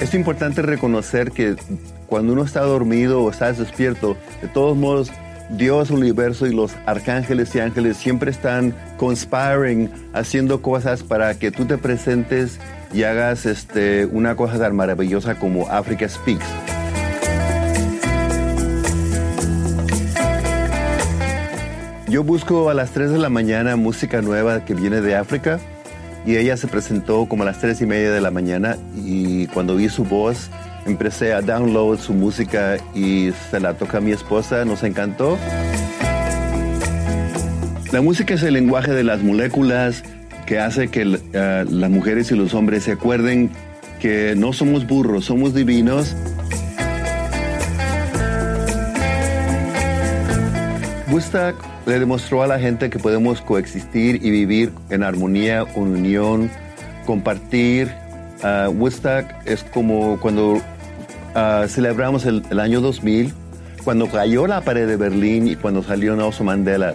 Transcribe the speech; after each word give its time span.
Es 0.00 0.12
importante 0.12 0.60
reconocer 0.60 1.30
que 1.30 1.56
cuando 2.06 2.34
uno 2.34 2.44
está 2.44 2.60
dormido 2.60 3.22
o 3.22 3.30
está 3.30 3.52
despierto, 3.52 4.16
de 4.42 4.48
todos 4.48 4.76
modos, 4.76 5.10
Dios, 5.50 5.90
universo 5.90 6.46
y 6.46 6.54
los 6.54 6.72
arcángeles 6.86 7.54
y 7.54 7.60
ángeles 7.60 7.96
siempre 7.96 8.30
están 8.30 8.74
conspiring, 8.98 9.90
haciendo 10.12 10.62
cosas 10.62 11.02
para 11.02 11.38
que 11.38 11.50
tú 11.50 11.64
te 11.64 11.78
presentes 11.78 12.60
y 12.92 13.04
hagas 13.04 13.46
este, 13.46 14.06
una 14.06 14.36
cosa 14.36 14.58
tan 14.58 14.76
maravillosa 14.76 15.38
como 15.38 15.68
Africa 15.68 16.08
Speaks. 16.08 16.46
Yo 22.08 22.22
busco 22.22 22.70
a 22.70 22.74
las 22.74 22.90
3 22.92 23.10
de 23.10 23.18
la 23.18 23.28
mañana 23.28 23.74
música 23.76 24.22
nueva 24.22 24.64
que 24.64 24.74
viene 24.74 25.00
de 25.00 25.16
África 25.16 25.58
y 26.26 26.36
ella 26.36 26.56
se 26.56 26.66
presentó 26.68 27.26
como 27.26 27.42
a 27.42 27.46
las 27.46 27.58
3 27.60 27.80
y 27.82 27.86
media 27.86 28.10
de 28.12 28.20
la 28.20 28.30
mañana 28.30 28.76
y 28.96 29.46
cuando 29.48 29.76
vi 29.76 29.88
su 29.88 30.04
voz 30.04 30.50
empecé 30.86 31.32
a 31.32 31.40
download 31.40 31.98
su 31.98 32.12
música 32.12 32.76
y 32.94 33.30
se 33.50 33.60
la 33.60 33.74
toca 33.74 33.98
a 33.98 34.00
mi 34.00 34.12
esposa, 34.12 34.64
nos 34.64 34.82
encantó. 34.82 35.38
La 37.92 38.00
música 38.00 38.34
es 38.34 38.42
el 38.42 38.54
lenguaje 38.54 38.92
de 38.92 39.04
las 39.04 39.22
moléculas 39.22 40.02
que 40.46 40.58
hace 40.58 40.88
que 40.88 41.06
uh, 41.06 41.18
las 41.70 41.90
mujeres 41.90 42.30
y 42.30 42.36
los 42.36 42.54
hombres 42.54 42.84
se 42.84 42.92
acuerden 42.92 43.50
que 44.00 44.34
no 44.36 44.52
somos 44.52 44.86
burros, 44.86 45.26
somos 45.26 45.54
divinos. 45.54 46.14
Woodstock 51.10 51.73
le 51.86 51.98
demostró 51.98 52.42
a 52.42 52.46
la 52.46 52.58
gente 52.58 52.90
que 52.90 52.98
podemos 52.98 53.40
coexistir 53.40 54.24
y 54.24 54.30
vivir 54.30 54.72
en 54.90 55.02
armonía, 55.02 55.64
unión, 55.74 56.50
compartir. 57.06 57.92
Uh, 58.42 58.68
Woodstock 58.70 59.26
es 59.46 59.64
como 59.64 60.18
cuando 60.20 60.54
uh, 60.54 61.68
celebramos 61.68 62.26
el, 62.26 62.42
el, 62.50 62.60
año 62.60 62.80
2000, 62.80 63.32
cuando 63.84 64.10
cayó 64.10 64.46
la 64.46 64.60
pared 64.60 64.86
de 64.86 64.96
Berlín 64.96 65.48
y 65.48 65.56
cuando 65.56 65.82
salió 65.82 66.14
Nelson 66.16 66.46
Mandela. 66.46 66.94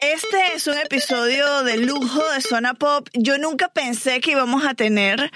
Este 0.00 0.54
es 0.54 0.68
un 0.68 0.78
episodio 0.78 1.64
de 1.64 1.76
lujo 1.78 2.22
de 2.32 2.40
Zona 2.40 2.74
Pop. 2.74 3.08
Yo 3.14 3.36
nunca 3.36 3.68
pensé 3.68 4.20
que 4.20 4.30
íbamos 4.30 4.64
a 4.64 4.74
tener 4.74 5.32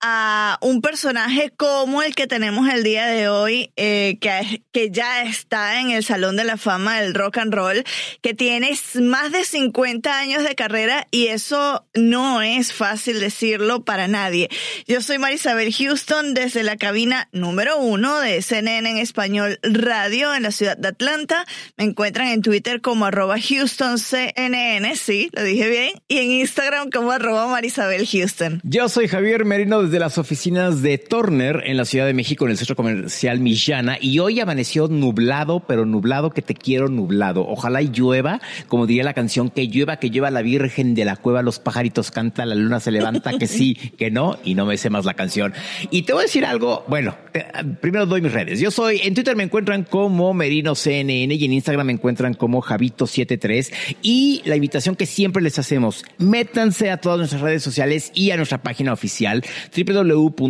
a 0.00 0.58
un 0.60 0.80
personaje 0.80 1.52
como 1.56 2.02
el 2.02 2.14
que 2.14 2.26
tenemos 2.26 2.68
el 2.68 2.82
día 2.82 3.06
de 3.06 3.28
hoy, 3.28 3.72
eh, 3.76 4.18
que, 4.20 4.62
que 4.72 4.90
ya 4.90 5.22
está 5.22 5.80
en 5.80 5.90
el 5.90 6.04
Salón 6.04 6.36
de 6.36 6.44
la 6.44 6.56
Fama 6.56 7.00
del 7.00 7.14
Rock 7.14 7.38
and 7.38 7.54
Roll, 7.54 7.84
que 8.22 8.34
tiene 8.34 8.76
más 9.00 9.32
de 9.32 9.44
50 9.44 10.18
años 10.18 10.44
de 10.44 10.54
carrera 10.54 11.06
y 11.10 11.28
eso 11.28 11.86
no 11.94 12.42
es 12.42 12.72
fácil 12.72 13.20
decirlo 13.20 13.84
para 13.84 14.08
nadie. 14.08 14.48
Yo 14.86 15.00
soy 15.00 15.18
Marisabel 15.18 15.72
Houston 15.72 16.34
desde 16.34 16.62
la 16.62 16.76
cabina 16.76 17.28
número 17.32 17.78
uno 17.78 18.20
de 18.20 18.42
CNN 18.42 18.88
en 18.88 18.98
español 18.98 19.58
radio 19.62 20.34
en 20.34 20.44
la 20.44 20.52
ciudad 20.52 20.76
de 20.76 20.88
Atlanta. 20.88 21.44
Me 21.76 21.84
encuentran 21.84 22.28
en 22.28 22.42
Twitter 22.42 22.80
como 22.80 23.06
arroba 23.06 23.36
HoustonCNN, 23.36 24.96
sí, 24.96 25.30
lo 25.32 25.42
dije 25.42 25.68
bien, 25.68 26.02
y 26.06 26.18
en 26.18 26.30
Instagram 26.30 26.90
como 26.90 27.10
arroba 27.10 27.48
Marisabel 27.48 28.06
Houston. 28.06 28.60
Yo 28.64 28.88
soy 28.88 29.08
Javier 29.08 29.44
Merino 29.44 29.87
desde 29.88 30.00
las 30.00 30.18
oficinas 30.18 30.82
de 30.82 30.98
Turner 30.98 31.62
en 31.64 31.78
la 31.78 31.86
Ciudad 31.86 32.04
de 32.06 32.12
México, 32.12 32.44
en 32.44 32.50
el 32.50 32.58
centro 32.58 32.76
comercial 32.76 33.40
Millana, 33.40 33.96
y 34.00 34.18
hoy 34.18 34.38
amaneció 34.38 34.86
nublado, 34.88 35.60
pero 35.60 35.86
nublado 35.86 36.30
que 36.30 36.42
te 36.42 36.54
quiero 36.54 36.88
nublado. 36.88 37.46
Ojalá 37.48 37.80
y 37.80 37.88
llueva, 37.88 38.40
como 38.68 38.86
diría 38.86 39.02
la 39.04 39.14
canción, 39.14 39.48
que 39.48 39.66
llueva, 39.68 39.96
que 39.96 40.10
lleva 40.10 40.30
la 40.30 40.42
Virgen 40.42 40.94
de 40.94 41.06
la 41.06 41.16
cueva, 41.16 41.40
los 41.42 41.58
pajaritos 41.58 42.10
canta, 42.10 42.44
la 42.44 42.54
luna 42.54 42.80
se 42.80 42.90
levanta, 42.90 43.38
que 43.38 43.46
sí, 43.46 43.74
que 43.98 44.10
no, 44.10 44.38
y 44.44 44.54
no 44.54 44.66
me 44.66 44.76
sé 44.76 44.90
más 44.90 45.06
la 45.06 45.14
canción. 45.14 45.54
Y 45.90 46.02
te 46.02 46.12
voy 46.12 46.20
a 46.20 46.26
decir 46.26 46.44
algo, 46.44 46.84
bueno, 46.86 47.16
te- 47.32 47.46
primero 47.80 48.04
doy 48.04 48.20
mis 48.20 48.32
redes. 48.32 48.60
Yo 48.60 48.70
soy, 48.70 49.00
en 49.02 49.14
Twitter 49.14 49.36
me 49.36 49.44
encuentran 49.44 49.84
como 49.84 50.34
Merino 50.34 50.74
CNN 50.74 51.34
y 51.34 51.44
en 51.46 51.52
Instagram 51.54 51.86
me 51.86 51.92
encuentran 51.94 52.34
como 52.34 52.62
Javito73 52.62 53.72
y 54.02 54.42
la 54.44 54.56
invitación 54.56 54.96
que 54.96 55.06
siempre 55.06 55.42
les 55.42 55.58
hacemos, 55.58 56.04
métanse 56.18 56.90
a 56.90 56.98
todas 56.98 57.18
nuestras 57.18 57.40
redes 57.40 57.62
sociales 57.62 58.12
y 58.14 58.30
a 58.32 58.36
nuestra 58.36 58.62
página 58.62 58.92
oficial 58.92 59.42
www.cnne.com 59.84 60.40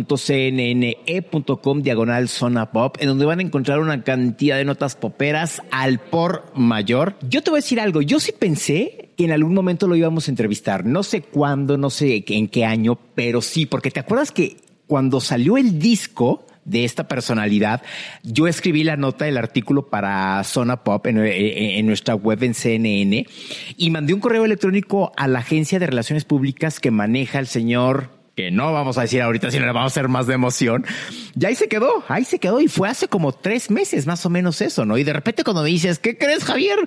diagonal 1.81 2.29
zona 2.29 2.71
pop, 2.71 2.97
en 2.99 3.07
donde 3.09 3.25
van 3.25 3.39
a 3.39 3.43
encontrar 3.43 3.79
una 3.79 4.03
cantidad 4.03 4.57
de 4.57 4.65
notas 4.65 4.95
poperas 4.95 5.61
al 5.71 5.99
por 5.99 6.45
mayor. 6.55 7.15
Yo 7.29 7.43
te 7.43 7.49
voy 7.51 7.59
a 7.59 7.61
decir 7.61 7.79
algo, 7.79 8.01
yo 8.01 8.19
sí 8.19 8.31
pensé 8.37 9.11
que 9.17 9.25
en 9.25 9.31
algún 9.31 9.53
momento 9.53 9.87
lo 9.87 9.95
íbamos 9.95 10.27
a 10.27 10.31
entrevistar, 10.31 10.85
no 10.85 11.03
sé 11.03 11.21
cuándo, 11.21 11.77
no 11.77 11.89
sé 11.89 12.23
en 12.27 12.47
qué 12.47 12.65
año, 12.65 12.97
pero 13.15 13.41
sí, 13.41 13.65
porque 13.65 13.91
te 13.91 13.99
acuerdas 13.99 14.31
que 14.31 14.57
cuando 14.87 15.19
salió 15.19 15.57
el 15.57 15.77
disco, 15.79 16.45
de 16.65 16.85
esta 16.85 17.07
personalidad. 17.07 17.81
Yo 18.23 18.47
escribí 18.47 18.83
la 18.83 18.95
nota 18.95 19.25
del 19.25 19.37
artículo 19.37 19.87
para 19.87 20.43
Zona 20.43 20.83
Pop 20.83 21.07
en, 21.07 21.17
en, 21.17 21.87
nuestra 21.87 22.13
web 22.13 22.43
en 22.43 22.53
CNN 22.53 23.25
y 23.75 23.89
mandé 23.89 24.13
un 24.13 24.19
correo 24.19 24.45
electrónico 24.45 25.11
a 25.17 25.27
la 25.27 25.39
agencia 25.39 25.79
de 25.79 25.87
relaciones 25.87 26.25
públicas 26.25 26.79
que 26.79 26.91
maneja 26.91 27.39
el 27.39 27.47
señor 27.47 28.18
que 28.39 28.51
no 28.51 28.71
vamos 28.71 28.97
a 28.97 29.01
decir 29.01 29.21
ahorita, 29.21 29.51
sino 29.51 29.65
le 29.65 29.73
vamos 29.73 29.91
a 29.91 29.99
hacer 29.99 30.07
más 30.07 30.25
de 30.25 30.33
emoción. 30.33 30.85
Y 31.37 31.45
ahí 31.45 31.55
se 31.55 31.67
quedó, 31.67 32.05
ahí 32.07 32.23
se 32.23 32.39
quedó 32.39 32.61
y 32.61 32.69
fue 32.69 32.87
hace 32.87 33.09
como 33.09 33.33
tres 33.33 33.69
meses 33.69 34.07
más 34.07 34.25
o 34.25 34.29
menos 34.29 34.61
eso, 34.61 34.85
¿no? 34.85 34.97
Y 34.97 35.03
de 35.03 35.11
repente 35.11 35.43
cuando 35.43 35.61
me 35.63 35.67
dices, 35.67 35.99
¿qué 35.99 36.17
crees, 36.17 36.45
Javier? 36.45 36.79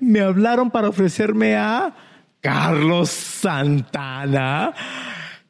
Me 0.00 0.20
hablaron 0.20 0.70
para 0.70 0.90
ofrecerme 0.90 1.56
a 1.56 1.94
Carlos 2.42 3.08
Santana. 3.08 4.74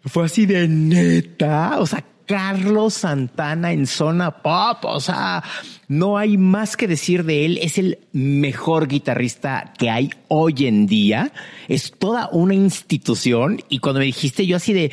Fue 0.04 0.26
así 0.26 0.46
de 0.46 0.68
neta, 0.68 1.80
o 1.80 1.86
sea, 1.86 2.04
Carlos 2.24 2.94
Santana 2.94 3.72
en 3.72 3.88
zona 3.88 4.42
pop. 4.42 4.84
O 4.84 5.00
sea, 5.00 5.42
no 5.88 6.18
hay 6.18 6.38
más 6.38 6.76
que 6.76 6.86
decir 6.86 7.24
de 7.24 7.46
él. 7.46 7.58
Es 7.60 7.78
el 7.78 7.98
mejor 8.12 8.86
guitarrista 8.86 9.72
que 9.76 9.90
hay 9.90 10.10
hoy 10.28 10.68
en 10.68 10.86
día. 10.86 11.32
Es 11.66 11.90
toda 11.98 12.28
una 12.30 12.54
institución. 12.54 13.60
Y 13.68 13.80
cuando 13.80 13.98
me 13.98 14.06
dijiste 14.06 14.46
yo 14.46 14.56
así 14.56 14.72
de 14.72 14.92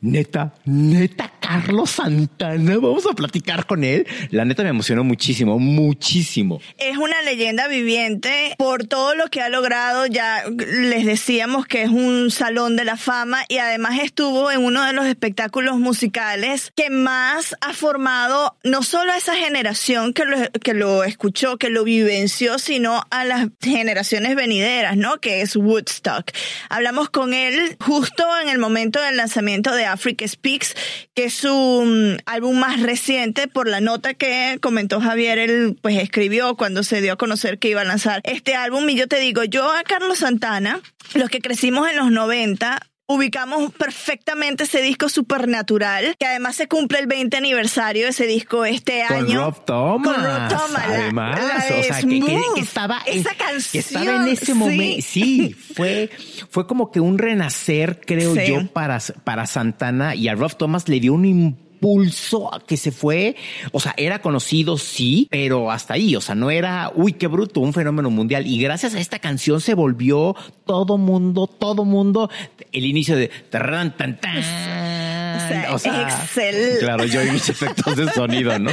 neta, 0.00 0.54
neta, 0.64 1.32
Carlos 1.40 1.90
Santana, 1.90 2.76
vamos 2.76 3.06
a 3.06 3.14
platicar 3.14 3.66
con 3.66 3.84
él. 3.84 4.06
La 4.30 4.44
neta 4.44 4.62
me 4.62 4.70
emocionó 4.70 5.04
muchísimo, 5.04 5.58
muchísimo. 5.58 6.60
Es 6.78 6.96
una 6.96 7.20
leyenda 7.22 7.68
viviente 7.68 8.54
por 8.56 8.84
todo 8.84 9.14
lo 9.14 9.26
que 9.28 9.40
ha 9.40 9.48
logrado. 9.48 10.06
Ya 10.06 10.44
les 10.48 11.04
decíamos 11.04 11.66
que 11.66 11.82
es 11.82 11.90
un 11.90 12.30
salón 12.30 12.76
de 12.76 12.84
la 12.84 12.96
fama 12.96 13.44
y 13.48 13.58
además 13.58 13.98
estuvo 14.00 14.50
en 14.50 14.64
uno 14.64 14.84
de 14.84 14.92
los 14.92 15.06
espectáculos 15.06 15.78
musicales 15.78 16.72
que 16.76 16.88
más 16.88 17.56
ha 17.60 17.72
formado 17.72 18.56
no 18.62 18.82
solo 18.82 19.12
a 19.12 19.16
esa 19.16 19.34
generación 19.34 20.12
que 20.12 20.24
lo, 20.24 20.36
que 20.62 20.74
lo 20.74 21.04
escuchó, 21.04 21.58
que 21.58 21.68
lo 21.68 21.84
vivenció, 21.84 22.58
sino 22.58 23.04
a 23.10 23.24
las 23.24 23.48
generaciones 23.60 24.36
venideras, 24.36 24.96
¿no? 24.96 25.18
Que 25.18 25.42
es 25.42 25.56
Woodstock. 25.56 26.30
Hablamos 26.68 27.10
con 27.10 27.34
él 27.34 27.76
justo 27.80 28.24
en 28.40 28.48
el 28.48 28.58
momento 28.58 29.00
del 29.00 29.16
lanzamiento 29.16 29.74
de 29.74 29.89
Africa 29.92 30.26
Speaks, 30.26 30.74
que 31.14 31.24
es 31.24 31.34
su 31.34 31.48
mm, 31.50 32.22
álbum 32.26 32.58
más 32.58 32.80
reciente 32.80 33.48
por 33.48 33.68
la 33.68 33.80
nota 33.80 34.14
que 34.14 34.58
comentó 34.60 35.00
Javier, 35.00 35.38
él 35.38 35.76
pues 35.80 35.96
escribió 35.96 36.56
cuando 36.56 36.82
se 36.82 37.00
dio 37.00 37.12
a 37.14 37.16
conocer 37.16 37.58
que 37.58 37.68
iba 37.68 37.80
a 37.80 37.84
lanzar 37.84 38.20
este 38.24 38.54
álbum. 38.54 38.88
Y 38.88 38.96
yo 38.96 39.08
te 39.08 39.18
digo, 39.18 39.44
yo 39.44 39.70
a 39.70 39.82
Carlos 39.82 40.18
Santana, 40.18 40.80
los 41.14 41.30
que 41.30 41.40
crecimos 41.40 41.88
en 41.90 41.96
los 41.96 42.10
90, 42.10 42.80
ubicamos 43.12 43.72
perfectamente 43.72 44.64
ese 44.64 44.80
disco 44.82 45.08
supernatural, 45.08 46.14
que 46.18 46.26
además 46.26 46.54
se 46.56 46.68
cumple 46.68 47.00
el 47.00 47.06
20 47.06 47.36
aniversario 47.36 48.04
de 48.04 48.10
ese 48.10 48.26
disco 48.26 48.64
este 48.64 49.02
Con 49.08 49.16
año. 49.16 49.44
Rob 49.46 49.64
Thomas. 49.64 50.14
Con 50.14 50.24
Rob 50.24 50.48
Thomas. 50.48 50.82
Además, 50.86 51.40
la 51.40 51.56
o 51.56 51.60
sea, 51.82 52.00
que, 52.00 52.08
que- 52.20 52.40
que 52.54 52.60
estaba, 52.60 52.98
Esa 53.06 53.30
que 53.30 53.36
canción. 53.36 53.80
estaba 53.84 54.16
en 54.16 54.28
ese 54.28 54.46
sí. 54.46 54.54
momento. 54.54 55.06
Sí, 55.08 55.56
fue, 55.74 56.10
fue 56.50 56.66
como 56.66 56.90
que 56.92 57.00
un 57.00 57.18
renacer, 57.18 58.00
creo 58.06 58.34
Sí. 58.34 58.42
yo, 58.48 58.66
para, 58.68 59.00
para 59.24 59.46
Santana 59.46 60.14
y 60.14 60.28
a 60.28 60.34
Rob 60.34 60.54
Thomas 60.56 60.88
le 60.88 61.00
dio 61.00 61.12
un 61.14 61.24
impulso 61.24 61.69
a 62.52 62.60
que 62.60 62.76
se 62.76 62.92
fue, 62.92 63.36
o 63.72 63.80
sea, 63.80 63.94
era 63.96 64.20
conocido, 64.20 64.78
sí, 64.78 65.26
pero 65.30 65.70
hasta 65.70 65.94
ahí, 65.94 66.14
o 66.16 66.20
sea, 66.20 66.34
no 66.34 66.50
era, 66.50 66.92
uy, 66.94 67.14
qué 67.14 67.26
bruto, 67.26 67.60
un 67.60 67.72
fenómeno 67.72 68.10
mundial. 68.10 68.46
Y 68.46 68.60
gracias 68.60 68.94
a 68.94 69.00
esta 69.00 69.18
canción 69.18 69.60
se 69.60 69.74
volvió 69.74 70.36
todo 70.66 70.98
mundo, 70.98 71.46
todo 71.46 71.84
mundo, 71.84 72.30
el 72.72 72.84
inicio 72.84 73.16
de 73.16 73.28
tarran, 73.28 73.96
tan, 73.96 74.20
tan. 74.20 74.38
O 75.72 75.78
sea, 75.78 76.02
excelente. 76.02 76.78
Claro, 76.80 77.04
yo 77.04 77.22
y 77.22 77.30
mis 77.30 77.48
efectos 77.48 77.96
de 77.96 78.10
sonido, 78.12 78.58
¿no? 78.58 78.70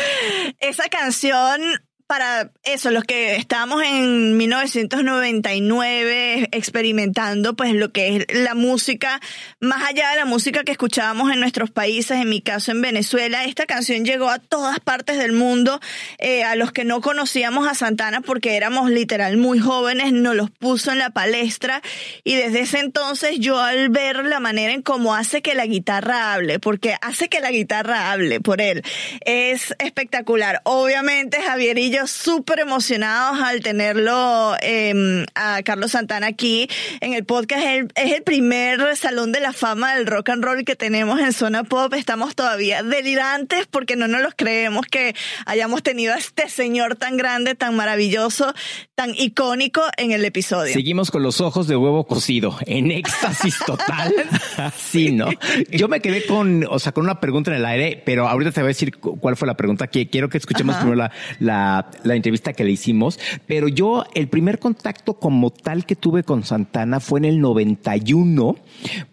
Esa 0.60 0.90
canción 0.90 1.62
para 2.08 2.52
eso, 2.64 2.90
los 2.90 3.04
que 3.04 3.36
estábamos 3.36 3.84
en 3.84 4.38
1999 4.38 6.48
experimentando 6.52 7.54
pues 7.54 7.74
lo 7.74 7.92
que 7.92 8.16
es 8.16 8.26
la 8.30 8.56
música, 8.56 9.20
más 9.60 9.84
allá 9.84 10.12
de 10.12 10.16
la 10.16 10.26
música 10.26 10.64
que 10.64 10.72
escuchábamos 10.72 11.32
en 11.32 11.42
nuestros 11.42 11.70
países, 11.70 12.22
en 12.22 12.30
mi 12.30 12.42
caso 12.42 12.72
en 12.72 12.82
Venezuela, 12.82 13.44
esta 13.44 13.66
canción 13.66 14.06
llegó 14.06 14.30
a 14.30 14.40
todas 14.40 14.80
partes 14.80 15.18
del 15.18 15.34
mundo, 15.34 15.82
eh, 16.18 16.46
a 16.46 16.56
los 16.56 16.72
que 16.72 16.86
no 16.86 17.02
conocíamos 17.02 17.68
a 17.68 17.76
Santana 17.76 18.22
porque 18.22 18.56
éramos 18.56 18.90
literal 18.90 19.36
muy 19.36 19.60
jóvenes, 19.60 20.14
nos 20.14 20.36
los 20.36 20.50
puso 20.50 20.92
en 20.92 21.00
la 21.00 21.10
palestra 21.10 21.82
y 22.24 22.36
desde 22.36 22.62
ese 22.62 22.80
entonces 22.80 23.38
yo 23.40 23.60
al 23.60 23.90
ver 23.90 24.24
la 24.24 24.40
manera 24.40 24.72
en 24.72 24.82
cómo 24.82 25.14
hace 25.14 25.42
que 25.42 25.56
la 25.56 25.66
guitarra 25.66 26.34
hable, 26.34 26.60
porque 26.60 26.96
hace 27.02 27.28
que 27.28 27.42
la 27.42 27.52
guitarra 27.52 28.14
hable 28.14 28.40
por 28.40 28.62
él, 28.62 28.84
es 29.26 29.76
espectacular. 29.80 30.62
Obviamente 30.64 31.42
Javier 31.42 31.78
yo 31.98 32.06
súper 32.06 32.60
emocionados 32.60 33.42
al 33.42 33.62
tenerlo 33.62 34.56
eh, 34.62 35.26
a 35.34 35.64
Carlos 35.64 35.92
Santana 35.92 36.28
aquí 36.28 36.70
en 37.02 37.14
el 37.14 37.26
podcast. 37.26 37.64
Es 37.96 38.12
el 38.12 38.22
primer 38.22 38.96
salón 38.96 39.32
de 39.32 39.40
la 39.40 39.52
fama 39.52 39.96
del 39.96 40.06
rock 40.06 40.30
and 40.30 40.44
roll 40.44 40.64
que 40.64 40.76
tenemos 40.76 41.20
en 41.20 41.34
Zona 41.34 41.64
Pop. 41.64 41.92
Estamos 41.96 42.36
todavía 42.36 42.84
delirantes 42.84 43.66
porque 43.66 43.96
no 43.96 44.08
nos 44.08 44.22
los 44.22 44.36
creemos 44.36 44.86
que 44.86 45.16
hayamos 45.48 45.82
tenido 45.82 46.14
a 46.14 46.18
este 46.18 46.50
señor 46.50 46.98
tan 46.98 47.18
grande, 47.18 47.56
tan 47.56 47.76
maravilloso, 47.76 48.54
tan 48.98 49.14
icónico 49.16 49.82
en 49.96 50.12
el 50.12 50.26
episodio. 50.26 50.74
Seguimos 50.74 51.12
con 51.12 51.22
los 51.22 51.40
ojos 51.40 51.68
de 51.68 51.76
huevo 51.76 52.08
cocido, 52.08 52.58
en 52.66 52.90
éxtasis 52.90 53.60
total. 53.64 54.12
Así, 54.58 55.12
¿no? 55.12 55.28
Yo 55.72 55.88
me 55.88 56.00
quedé 56.00 56.26
con, 56.26 56.66
o 56.68 56.80
sea, 56.80 56.94
con 56.94 57.04
una 57.04 57.20
pregunta 57.20 57.52
en 57.52 57.58
el 57.58 57.66
aire, 57.68 58.02
pero 58.04 58.28
ahorita 58.28 58.52
te 58.52 58.62
voy 58.62 58.66
a 58.66 58.70
decir 58.70 58.98
cu- 58.98 59.20
cuál 59.20 59.38
fue 59.38 59.48
la 59.48 59.56
pregunta. 59.56 59.86
Que 59.86 60.10
quiero 60.10 60.30
que 60.30 60.40
escuchemos 60.40 60.74
Ajá. 60.78 60.84
primero 60.86 60.98
la, 61.04 61.12
la, 61.40 61.92
la 62.04 62.16
entrevista 62.16 62.54
que 62.54 62.64
le 62.64 62.72
hicimos. 62.72 63.20
Pero 63.46 63.68
yo, 63.68 64.04
el 64.16 64.30
primer 64.30 64.58
contacto 64.58 65.20
como 65.20 65.52
tal 65.52 65.86
que 65.86 65.96
tuve 65.96 66.24
con 66.24 66.44
Santana 66.44 67.00
fue 67.00 67.20
en 67.20 67.26
el 67.26 67.40
91, 67.40 68.56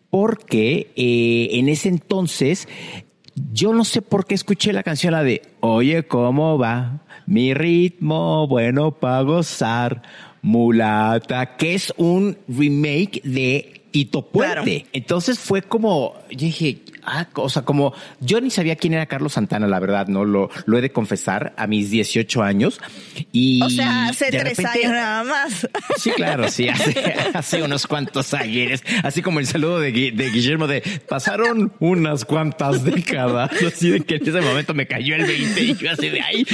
porque 0.08 0.92
eh, 0.96 1.58
en 1.58 1.69
ese 1.69 1.90
entonces 1.90 2.69
yo 3.52 3.72
no 3.72 3.84
sé 3.84 4.02
por 4.02 4.26
qué 4.26 4.34
escuché 4.34 4.72
la 4.72 4.82
canción 4.82 5.12
la 5.12 5.22
de 5.22 5.42
Oye, 5.60 6.04
¿cómo 6.06 6.58
va? 6.58 7.00
Mi 7.26 7.54
ritmo 7.54 8.46
bueno 8.46 8.92
para 8.92 9.22
gozar, 9.22 10.02
mulata, 10.42 11.56
que 11.56 11.75
es 11.75 11.92
un 11.96 12.36
remake 12.48 13.22
de 13.25 13.82
Tito 13.90 14.22
Puente. 14.22 14.81
Claro. 14.81 14.88
Entonces 14.92 15.38
fue 15.38 15.62
como, 15.62 16.14
yo 16.34 16.46
dije, 16.46 16.78
ah, 17.04 17.26
o 17.34 17.48
sea, 17.48 17.62
como 17.62 17.94
yo 18.20 18.40
ni 18.40 18.50
sabía 18.50 18.76
quién 18.76 18.94
era 18.94 19.06
Carlos 19.06 19.34
Santana, 19.34 19.66
la 19.66 19.78
verdad, 19.81 20.06
no 20.08 20.25
lo, 20.25 20.50
lo 20.66 20.78
he 20.78 20.81
de 20.82 20.90
confesar 20.92 21.54
a 21.56 21.66
mis 21.66 21.90
18 21.90 22.42
años. 22.42 22.81
Y 23.32 23.62
o 23.62 23.70
sea, 23.70 24.06
hace 24.08 24.26
tres 24.31 24.56
repente- 24.56 24.86
años 24.86 24.92
nada 24.92 25.25
más. 25.25 25.69
Sí, 25.96 26.10
claro, 26.10 26.48
sí, 26.48 26.69
hace, 26.69 26.94
hace 27.34 27.62
unos 27.62 27.86
cuantos 27.86 28.34
ayeres, 28.34 28.82
así 29.02 29.22
como 29.22 29.38
el 29.40 29.46
saludo 29.46 29.78
de, 29.81 29.92
de 29.92 30.31
Guillermo 30.31 30.66
de 30.66 30.82
pasaron 31.08 31.72
unas 31.81 32.25
cuantas 32.25 32.84
décadas, 32.84 33.50
así 33.66 33.90
de 33.90 34.00
que 34.00 34.16
en 34.16 34.28
ese 34.28 34.40
momento 34.40 34.75
me 34.75 34.86
cayó 34.86 35.14
el 35.14 35.25
20 35.25 35.60
y 35.62 35.75
yo 35.76 35.90
así 35.90 36.08
de 36.08 36.20
ahí, 36.20 36.44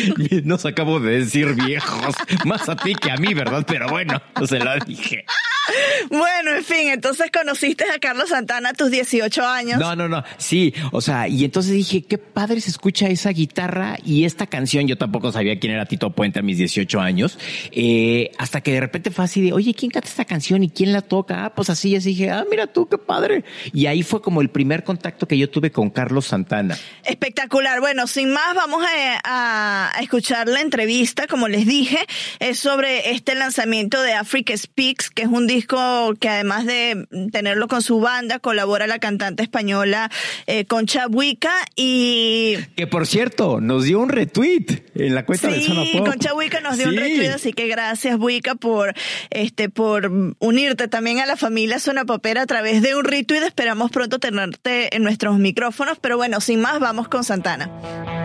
nos 0.44 0.66
acabo 0.66 1.00
de 1.00 1.20
decir 1.20 1.54
viejos, 1.54 2.14
más 2.44 2.68
a 2.68 2.76
ti 2.76 2.94
que 2.94 3.10
a 3.10 3.16
mí, 3.16 3.34
¿verdad? 3.34 3.64
Pero 3.66 3.88
bueno, 3.88 4.20
se 4.46 4.58
lo 4.58 4.70
dije. 4.86 5.24
Bueno, 6.08 6.56
en 6.56 6.64
fin, 6.64 6.88
entonces 6.90 7.30
conociste 7.32 7.84
a 7.84 7.98
Carlos 7.98 8.30
Santana 8.30 8.70
a 8.70 8.72
tus 8.72 8.90
18 8.90 9.46
años. 9.46 9.69
No, 9.78 9.94
no, 9.96 10.08
no, 10.08 10.24
sí, 10.38 10.74
o 10.92 11.00
sea, 11.00 11.28
y 11.28 11.44
entonces 11.44 11.72
dije, 11.72 12.02
qué 12.02 12.18
padre 12.18 12.60
se 12.60 12.70
escucha 12.70 13.08
esa 13.08 13.30
guitarra 13.30 13.98
y 14.04 14.24
esta 14.24 14.46
canción, 14.46 14.86
yo 14.86 14.96
tampoco 14.98 15.30
sabía 15.32 15.58
quién 15.58 15.72
era 15.72 15.86
Tito 15.86 16.10
Puente 16.10 16.38
a 16.38 16.42
mis 16.42 16.58
18 16.58 17.00
años, 17.00 17.38
eh, 17.72 18.30
hasta 18.38 18.60
que 18.60 18.72
de 18.72 18.80
repente 18.80 19.10
fue 19.10 19.24
así 19.24 19.40
de, 19.42 19.52
oye, 19.52 19.74
¿quién 19.74 19.90
canta 19.90 20.08
esta 20.08 20.24
canción 20.24 20.62
y 20.62 20.70
quién 20.70 20.92
la 20.92 21.02
toca? 21.02 21.44
Ah, 21.44 21.54
pues 21.54 21.70
así, 21.70 21.94
así 21.96 22.10
dije, 22.10 22.30
ah, 22.30 22.44
mira 22.50 22.66
tú, 22.66 22.88
qué 22.88 22.98
padre. 22.98 23.44
Y 23.72 23.86
ahí 23.86 24.02
fue 24.02 24.20
como 24.22 24.40
el 24.40 24.48
primer 24.50 24.84
contacto 24.84 25.26
que 25.28 25.36
yo 25.38 25.50
tuve 25.50 25.70
con 25.70 25.90
Carlos 25.90 26.26
Santana. 26.26 26.76
Espectacular. 27.04 27.80
Bueno, 27.80 28.06
sin 28.06 28.32
más, 28.32 28.54
vamos 28.54 28.82
a, 28.84 29.20
a- 29.24 29.90
a 29.96 30.00
escuchar 30.00 30.48
la 30.48 30.60
entrevista, 30.60 31.26
como 31.26 31.48
les 31.48 31.66
dije, 31.66 31.98
es 32.38 32.58
sobre 32.58 33.10
este 33.12 33.34
lanzamiento 33.34 34.00
de 34.02 34.12
Africa 34.14 34.56
Speaks, 34.56 35.10
que 35.10 35.22
es 35.22 35.28
un 35.28 35.46
disco 35.46 36.14
que 36.20 36.28
además 36.28 36.66
de 36.66 37.06
tenerlo 37.32 37.68
con 37.68 37.82
su 37.82 38.00
banda, 38.00 38.38
colabora 38.38 38.86
la 38.86 38.98
cantante 38.98 39.42
española 39.50 40.10
eh, 40.46 40.64
Concha 40.66 41.08
Buica 41.08 41.52
y... 41.74 42.56
Que 42.76 42.86
por 42.86 43.06
cierto, 43.06 43.60
nos 43.60 43.84
dio 43.84 43.98
un 43.98 44.08
retweet 44.08 44.84
en 44.94 45.14
la 45.14 45.26
cuenta 45.26 45.48
de 45.48 45.60
Zona 45.60 45.82
Sí, 45.82 45.98
Pop. 45.98 46.08
Concha 46.08 46.32
Buica 46.32 46.60
nos 46.60 46.78
dio 46.78 46.88
un 46.88 46.96
retweet, 46.96 47.30
así 47.30 47.52
que 47.52 47.66
gracias 47.66 48.16
Buica 48.16 48.54
por 48.54 48.94
este 49.30 49.68
por 49.68 50.10
unirte 50.38 50.86
también 50.86 51.18
a 51.18 51.26
la 51.26 51.36
familia 51.36 51.80
Zona 51.80 52.04
Popera 52.04 52.42
a 52.42 52.46
través 52.46 52.80
de 52.80 52.94
un 52.94 53.04
retweet. 53.04 53.42
Esperamos 53.42 53.90
pronto 53.90 54.20
tenerte 54.20 54.94
en 54.94 55.02
nuestros 55.02 55.38
micrófonos, 55.38 55.98
pero 56.00 56.16
bueno, 56.16 56.40
sin 56.40 56.60
más, 56.60 56.78
vamos 56.78 57.08
con 57.08 57.24
Santana. 57.24 58.19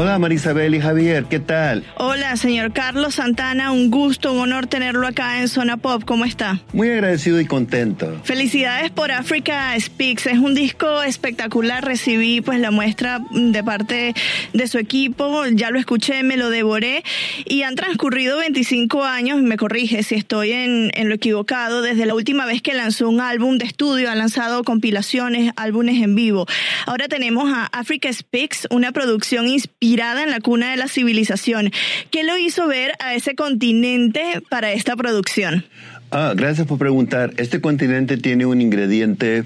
Hola 0.00 0.16
Marisabel 0.20 0.76
y 0.76 0.80
Javier, 0.80 1.24
¿qué 1.24 1.40
tal? 1.40 1.82
Hola, 1.96 2.36
señor 2.36 2.72
Carlos 2.72 3.16
Santana, 3.16 3.72
un 3.72 3.90
gusto, 3.90 4.32
un 4.32 4.38
honor 4.38 4.68
tenerlo 4.68 5.04
acá 5.08 5.40
en 5.40 5.48
Zona 5.48 5.76
Pop. 5.76 6.04
¿Cómo 6.06 6.24
está? 6.24 6.60
Muy 6.72 6.88
agradecido 6.88 7.40
y 7.40 7.46
contento. 7.46 8.20
Felicidades 8.22 8.92
por 8.92 9.10
Africa 9.10 9.74
Speaks. 9.76 10.26
Es 10.26 10.38
un 10.38 10.54
disco 10.54 11.02
espectacular. 11.02 11.84
Recibí 11.84 12.40
pues 12.40 12.60
la 12.60 12.70
muestra 12.70 13.18
de 13.32 13.64
parte 13.64 14.14
de 14.52 14.68
su 14.68 14.78
equipo. 14.78 15.44
Ya 15.46 15.70
lo 15.70 15.80
escuché, 15.80 16.22
me 16.22 16.36
lo 16.36 16.48
devoré. 16.48 17.02
Y 17.44 17.62
han 17.62 17.74
transcurrido 17.74 18.38
25 18.38 19.02
años, 19.02 19.42
me 19.42 19.56
corrige 19.56 20.04
si 20.04 20.14
estoy 20.14 20.52
en, 20.52 20.92
en 20.94 21.08
lo 21.08 21.16
equivocado, 21.16 21.82
desde 21.82 22.06
la 22.06 22.14
última 22.14 22.46
vez 22.46 22.62
que 22.62 22.72
lanzó 22.72 23.08
un 23.08 23.20
álbum 23.20 23.58
de 23.58 23.64
estudio. 23.64 24.12
Ha 24.12 24.14
lanzado 24.14 24.62
compilaciones, 24.62 25.52
álbumes 25.56 26.00
en 26.00 26.14
vivo. 26.14 26.46
Ahora 26.86 27.08
tenemos 27.08 27.52
a 27.52 27.66
Africa 27.66 28.12
Speaks, 28.12 28.68
una 28.70 28.92
producción 28.92 29.48
inspirada 29.48 29.87
en 29.94 30.30
la 30.30 30.40
cuna 30.40 30.70
de 30.70 30.76
la 30.76 30.88
civilización. 30.88 31.70
¿Qué 32.10 32.22
lo 32.22 32.36
hizo 32.36 32.66
ver 32.66 32.92
a 33.00 33.14
ese 33.14 33.34
continente 33.34 34.42
para 34.48 34.72
esta 34.72 34.96
producción? 34.96 35.64
Ah, 36.10 36.34
gracias 36.36 36.66
por 36.66 36.78
preguntar. 36.78 37.32
Este 37.36 37.60
continente 37.60 38.16
tiene 38.16 38.46
un 38.46 38.60
ingrediente 38.60 39.44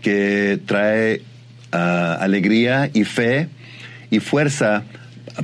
que 0.00 0.58
trae 0.66 1.22
ah, 1.72 2.16
alegría 2.20 2.90
y 2.92 3.04
fe 3.04 3.48
y 4.10 4.20
fuerza 4.20 4.84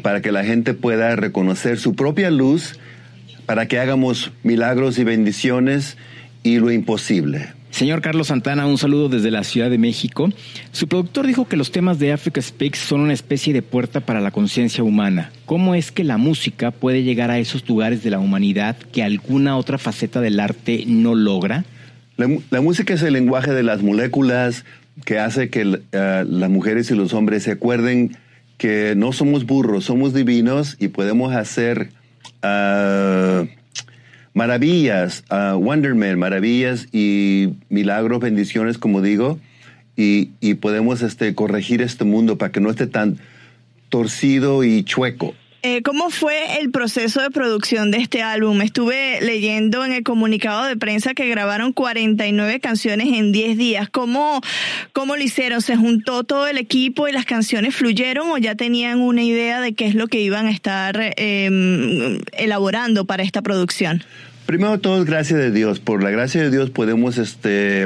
para 0.02 0.20
que 0.20 0.32
la 0.32 0.44
gente 0.44 0.74
pueda 0.74 1.14
reconocer 1.14 1.78
su 1.78 1.94
propia 1.94 2.30
luz, 2.30 2.78
para 3.46 3.66
que 3.66 3.78
hagamos 3.78 4.32
milagros 4.42 4.98
y 4.98 5.04
bendiciones 5.04 5.96
y 6.42 6.58
lo 6.58 6.70
imposible. 6.70 7.57
Señor 7.78 8.00
Carlos 8.00 8.26
Santana, 8.26 8.66
un 8.66 8.76
saludo 8.76 9.08
desde 9.08 9.30
la 9.30 9.44
Ciudad 9.44 9.70
de 9.70 9.78
México. 9.78 10.30
Su 10.72 10.88
productor 10.88 11.28
dijo 11.28 11.46
que 11.46 11.56
los 11.56 11.70
temas 11.70 12.00
de 12.00 12.12
Africa 12.12 12.42
Speaks 12.42 12.80
son 12.80 13.02
una 13.02 13.12
especie 13.12 13.52
de 13.52 13.62
puerta 13.62 14.00
para 14.00 14.20
la 14.20 14.32
conciencia 14.32 14.82
humana. 14.82 15.30
¿Cómo 15.46 15.76
es 15.76 15.92
que 15.92 16.02
la 16.02 16.16
música 16.16 16.72
puede 16.72 17.04
llegar 17.04 17.30
a 17.30 17.38
esos 17.38 17.68
lugares 17.68 18.02
de 18.02 18.10
la 18.10 18.18
humanidad 18.18 18.76
que 18.76 19.04
alguna 19.04 19.56
otra 19.56 19.78
faceta 19.78 20.20
del 20.20 20.40
arte 20.40 20.82
no 20.88 21.14
logra? 21.14 21.66
La, 22.16 22.60
música 22.60 22.94
es 22.94 23.02
el 23.02 23.12
lenguaje 23.12 23.52
de 23.52 23.62
las 23.62 23.80
moléculas 23.80 24.64
que 25.04 25.20
hace 25.20 25.48
que 25.48 25.78
eh, 25.92 26.24
las 26.28 26.50
mujeres 26.50 26.90
y 26.90 26.96
los 26.96 27.14
hombres 27.14 27.44
se 27.44 27.52
acuerden 27.52 28.16
que 28.56 28.94
no 28.96 29.12
somos 29.12 29.46
burros, 29.46 29.84
somos 29.84 30.12
divinos 30.12 30.76
y 30.80 30.88
podemos 30.88 31.32
hacer 31.32 31.90
ah, 32.42 33.44
maravillas, 34.38 35.24
uh, 35.32 35.56
Wonderman, 35.56 36.16
maravillas 36.16 36.86
y 36.92 37.54
milagros, 37.70 38.20
bendiciones, 38.20 38.78
como 38.78 39.02
digo, 39.02 39.40
y, 39.96 40.30
y 40.38 40.54
podemos 40.54 41.02
este, 41.02 41.34
corregir 41.34 41.82
este 41.82 42.04
mundo 42.04 42.38
para 42.38 42.52
que 42.52 42.60
no 42.60 42.70
esté 42.70 42.86
tan 42.86 43.18
torcido 43.88 44.62
y 44.62 44.84
chueco. 44.84 45.34
Eh, 45.62 45.82
¿Cómo 45.82 46.10
fue 46.10 46.60
el 46.60 46.70
proceso 46.70 47.20
de 47.20 47.30
producción 47.30 47.90
de 47.90 47.98
este 47.98 48.22
álbum? 48.22 48.62
Estuve 48.62 49.20
leyendo 49.20 49.84
en 49.84 49.90
el 49.90 50.04
comunicado 50.04 50.64
de 50.66 50.76
prensa 50.76 51.14
que 51.14 51.28
grabaron 51.28 51.72
49 51.72 52.60
canciones 52.60 53.08
en 53.08 53.32
10 53.32 53.58
días. 53.58 53.88
¿Cómo, 53.90 54.40
¿Cómo 54.92 55.16
lo 55.16 55.22
hicieron? 55.22 55.60
¿Se 55.60 55.74
juntó 55.74 56.22
todo 56.22 56.46
el 56.46 56.58
equipo 56.58 57.08
y 57.08 57.12
las 57.12 57.24
canciones 57.24 57.74
fluyeron 57.74 58.30
o 58.30 58.38
ya 58.38 58.54
tenían 58.54 59.00
una 59.00 59.24
idea 59.24 59.60
de 59.60 59.72
qué 59.72 59.86
es 59.86 59.96
lo 59.96 60.06
que 60.06 60.20
iban 60.20 60.46
a 60.46 60.52
estar 60.52 60.96
eh, 61.16 62.20
elaborando 62.34 63.04
para 63.04 63.24
esta 63.24 63.42
producción? 63.42 64.04
Primero 64.48 64.80
todo, 64.80 65.04
gracias 65.04 65.38
de 65.38 65.50
Dios. 65.50 65.78
Por 65.78 66.02
la 66.02 66.08
gracia 66.08 66.40
de 66.40 66.50
Dios 66.50 66.70
podemos, 66.70 67.18
este, 67.18 67.84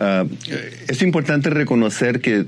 uh, 0.00 0.28
es 0.86 1.02
importante 1.02 1.50
reconocer 1.50 2.20
que 2.20 2.44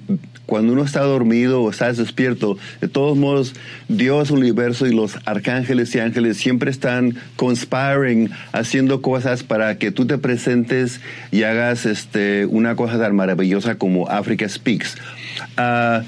cuando 0.47 0.73
uno 0.73 0.85
está 0.85 1.01
dormido 1.01 1.61
o 1.61 1.69
está 1.69 1.93
despierto, 1.93 2.59
de 2.81 2.87
todos 2.87 3.19
modos, 3.19 3.55
Dios, 3.89 4.31
universo 4.31 4.87
y 4.87 4.95
los 4.95 5.19
arcángeles 5.25 5.93
y 5.97 5.99
ángeles 5.99 6.37
siempre 6.37 6.71
están 6.71 7.17
conspiring, 7.35 8.31
haciendo 8.53 9.03
cosas 9.03 9.43
para 9.43 9.79
que 9.79 9.91
tú 9.91 10.07
te 10.07 10.17
presentes 10.17 11.01
y 11.33 11.43
hagas 11.43 11.87
este, 11.87 12.47
una 12.47 12.77
cosa 12.77 13.01
tan 13.01 13.17
maravillosa 13.17 13.75
como 13.75 14.09
Africa 14.09 14.49
Speaks. 14.49 14.95
Uh, 15.59 16.05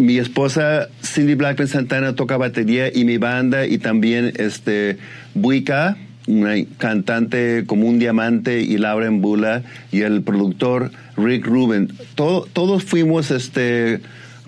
mi 0.00 0.18
esposa 0.18 0.86
Cindy 1.02 1.34
Blackman 1.34 1.66
Santana 1.66 2.14
toca 2.14 2.36
batería 2.36 2.92
y 2.94 3.04
mi 3.04 3.18
banda 3.18 3.66
y 3.66 3.78
también 3.78 4.34
este 4.36 4.98
Buica 5.34 5.96
una 6.28 6.54
cantante 6.76 7.64
como 7.66 7.88
un 7.88 7.98
diamante 7.98 8.60
y 8.60 8.76
Laura 8.76 9.08
Bula 9.10 9.62
y 9.90 10.02
el 10.02 10.22
productor 10.22 10.90
Rick 11.16 11.46
Rubin. 11.46 11.90
todos 12.14 12.84
fuimos, 12.84 13.30
este, 13.30 14.00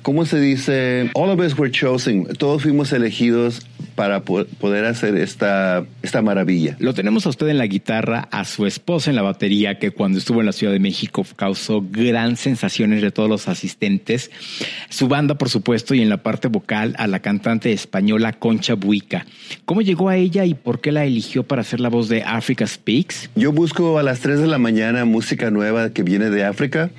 ¿cómo 0.02 0.24
se 0.24 0.40
dice? 0.40 1.10
All 1.14 1.30
of 1.30 1.40
us 1.40 1.58
were 1.58 1.70
chosen. 1.70 2.24
Todos 2.36 2.62
fuimos 2.62 2.92
elegidos 2.92 3.66
para 3.94 4.22
poder 4.22 4.86
hacer 4.86 5.14
esta, 5.16 5.84
esta 6.02 6.22
maravilla. 6.22 6.74
Lo 6.78 6.94
tenemos 6.94 7.26
a 7.26 7.28
usted 7.28 7.48
en 7.48 7.58
la 7.58 7.66
guitarra, 7.66 8.28
a 8.30 8.46
su 8.46 8.64
esposa 8.66 9.10
en 9.10 9.16
la 9.16 9.22
batería, 9.22 9.78
que 9.78 9.90
cuando 9.90 10.18
estuvo 10.18 10.40
en 10.40 10.46
la 10.46 10.52
Ciudad 10.52 10.72
de 10.72 10.78
México 10.78 11.26
causó 11.36 11.84
gran 11.90 12.36
sensación 12.36 12.94
entre 12.94 13.10
todos 13.10 13.28
los 13.28 13.46
asistentes. 13.48 14.30
Su 14.88 15.08
banda, 15.08 15.34
por 15.36 15.50
supuesto, 15.50 15.94
y 15.94 16.00
en 16.00 16.08
la 16.08 16.22
parte 16.22 16.48
vocal 16.48 16.94
a 16.96 17.06
la 17.06 17.20
cantante 17.20 17.72
española 17.72 18.32
Concha 18.32 18.74
Buica. 18.74 19.26
¿Cómo 19.66 19.82
llegó 19.82 20.08
a 20.08 20.16
ella 20.16 20.46
y 20.46 20.54
por 20.54 20.80
qué 20.80 20.92
la 20.92 21.04
eligió 21.04 21.42
para 21.42 21.60
hacer 21.60 21.80
la 21.80 21.90
voz 21.90 22.08
de 22.08 22.22
Africa 22.22 22.66
Speaks? 22.66 23.28
Yo 23.34 23.52
busco 23.52 23.98
a 23.98 24.02
las 24.02 24.20
3 24.20 24.40
de 24.40 24.46
la 24.46 24.58
mañana 24.58 25.04
música 25.04 25.50
nueva 25.50 25.90
que 25.90 26.02
viene 26.02 26.30
de 26.30 26.44
África 26.44 26.90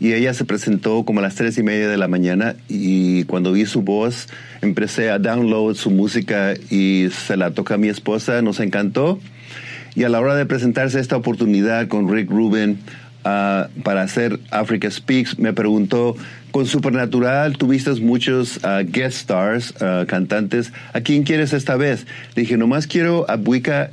y 0.00 0.12
ella 0.12 0.32
se 0.34 0.44
presentó 0.44 1.04
como 1.04 1.20
a 1.20 1.22
las 1.22 1.34
tres 1.34 1.58
y 1.58 1.62
media 1.62 1.88
de 1.88 1.96
la 1.96 2.08
mañana 2.08 2.54
y 2.68 3.24
cuando 3.24 3.52
vi 3.52 3.66
su 3.66 3.82
voz 3.82 4.28
empecé 4.62 5.10
a 5.10 5.18
download 5.18 5.74
su 5.74 5.90
música 5.90 6.54
y 6.70 7.08
se 7.10 7.36
la 7.36 7.50
toca 7.50 7.74
a 7.74 7.78
mi 7.78 7.88
esposa, 7.88 8.42
nos 8.42 8.60
encantó. 8.60 9.18
Y 9.94 10.04
a 10.04 10.08
la 10.08 10.20
hora 10.20 10.36
de 10.36 10.46
presentarse 10.46 11.00
esta 11.00 11.16
oportunidad 11.16 11.88
con 11.88 12.12
Rick 12.12 12.30
Rubin 12.30 12.78
uh, 13.24 13.68
para 13.82 14.02
hacer 14.02 14.38
Africa 14.50 14.88
Speaks 14.88 15.38
me 15.38 15.52
preguntó 15.52 16.16
con 16.52 16.66
Supernatural 16.66 17.56
tuviste 17.58 17.90
muchos 18.00 18.58
uh, 18.58 18.84
guest 18.86 19.18
stars, 19.18 19.74
uh, 19.80 20.06
cantantes, 20.06 20.72
¿a 20.92 21.00
quién 21.00 21.24
quieres 21.24 21.52
esta 21.52 21.76
vez? 21.76 22.06
Le 22.36 22.42
dije, 22.42 22.56
nomás 22.56 22.86
quiero 22.86 23.28
a 23.28 23.36
Buica 23.36 23.90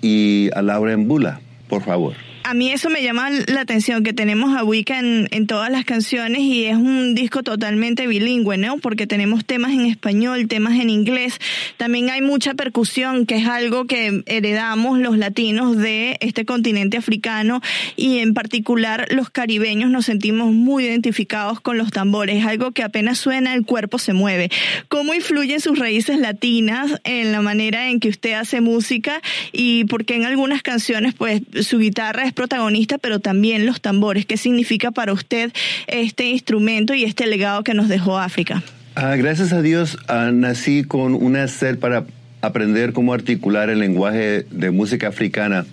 y 0.00 0.50
a 0.54 0.62
Laura 0.62 0.92
Embula, 0.92 1.40
por 1.68 1.82
favor 1.82 2.31
a 2.44 2.54
mí 2.54 2.70
eso 2.70 2.90
me 2.90 3.02
llama 3.02 3.30
la 3.30 3.60
atención, 3.60 4.02
que 4.02 4.12
tenemos 4.12 4.56
a 4.56 4.64
Wicca 4.64 4.98
en, 4.98 5.46
todas 5.46 5.70
las 5.70 5.84
canciones 5.84 6.40
y 6.40 6.64
es 6.64 6.76
un 6.76 7.14
disco 7.14 7.42
totalmente 7.42 8.06
bilingüe, 8.06 8.56
¿no? 8.56 8.78
Porque 8.78 9.06
tenemos 9.06 9.44
temas 9.44 9.72
en 9.72 9.86
español, 9.86 10.46
temas 10.48 10.74
en 10.80 10.88
inglés. 10.88 11.38
También 11.76 12.10
hay 12.10 12.22
mucha 12.22 12.54
percusión, 12.54 13.26
que 13.26 13.36
es 13.36 13.46
algo 13.46 13.86
que 13.86 14.22
heredamos 14.26 14.98
los 14.98 15.18
latinos 15.18 15.76
de 15.76 16.16
este 16.20 16.44
continente 16.44 16.96
africano 16.96 17.60
y 17.96 18.18
en 18.18 18.34
particular 18.34 19.08
los 19.10 19.30
caribeños 19.30 19.90
nos 19.90 20.06
sentimos 20.06 20.52
muy 20.52 20.84
identificados 20.84 21.60
con 21.60 21.76
los 21.76 21.90
tambores. 21.90 22.38
Es 22.38 22.46
algo 22.46 22.72
que 22.72 22.82
apenas 22.82 23.18
suena, 23.18 23.54
el 23.54 23.64
cuerpo 23.66 23.98
se 23.98 24.12
mueve. 24.12 24.50
¿Cómo 24.88 25.14
influyen 25.14 25.60
sus 25.60 25.78
raíces 25.78 26.18
latinas 26.18 27.00
en 27.04 27.32
la 27.32 27.42
manera 27.42 27.88
en 27.88 28.00
que 28.00 28.08
usted 28.08 28.34
hace 28.34 28.60
música 28.60 29.20
y 29.52 29.84
por 29.84 30.04
qué 30.04 30.16
en 30.16 30.24
algunas 30.24 30.62
canciones 30.62 31.14
pues 31.14 31.42
su 31.62 31.78
guitarra 31.78 32.24
es 32.24 32.31
protagonista, 32.32 32.98
pero 32.98 33.20
también 33.20 33.66
los 33.66 33.80
tambores. 33.80 34.26
¿Qué 34.26 34.36
significa 34.36 34.90
para 34.90 35.12
usted 35.12 35.52
este 35.86 36.28
instrumento 36.28 36.94
y 36.94 37.04
este 37.04 37.26
legado 37.26 37.64
que 37.64 37.74
nos 37.74 37.88
dejó 37.88 38.18
África? 38.18 38.62
Ah, 38.94 39.16
gracias 39.16 39.52
a 39.52 39.62
Dios 39.62 39.96
ah, 40.08 40.30
nací 40.32 40.84
con 40.84 41.14
una 41.14 41.48
sed 41.48 41.78
para 41.78 42.04
aprender 42.40 42.92
cómo 42.92 43.14
articular 43.14 43.70
el 43.70 43.78
lenguaje 43.78 44.46
de 44.50 44.70
música 44.70 45.08
africana. 45.08 45.64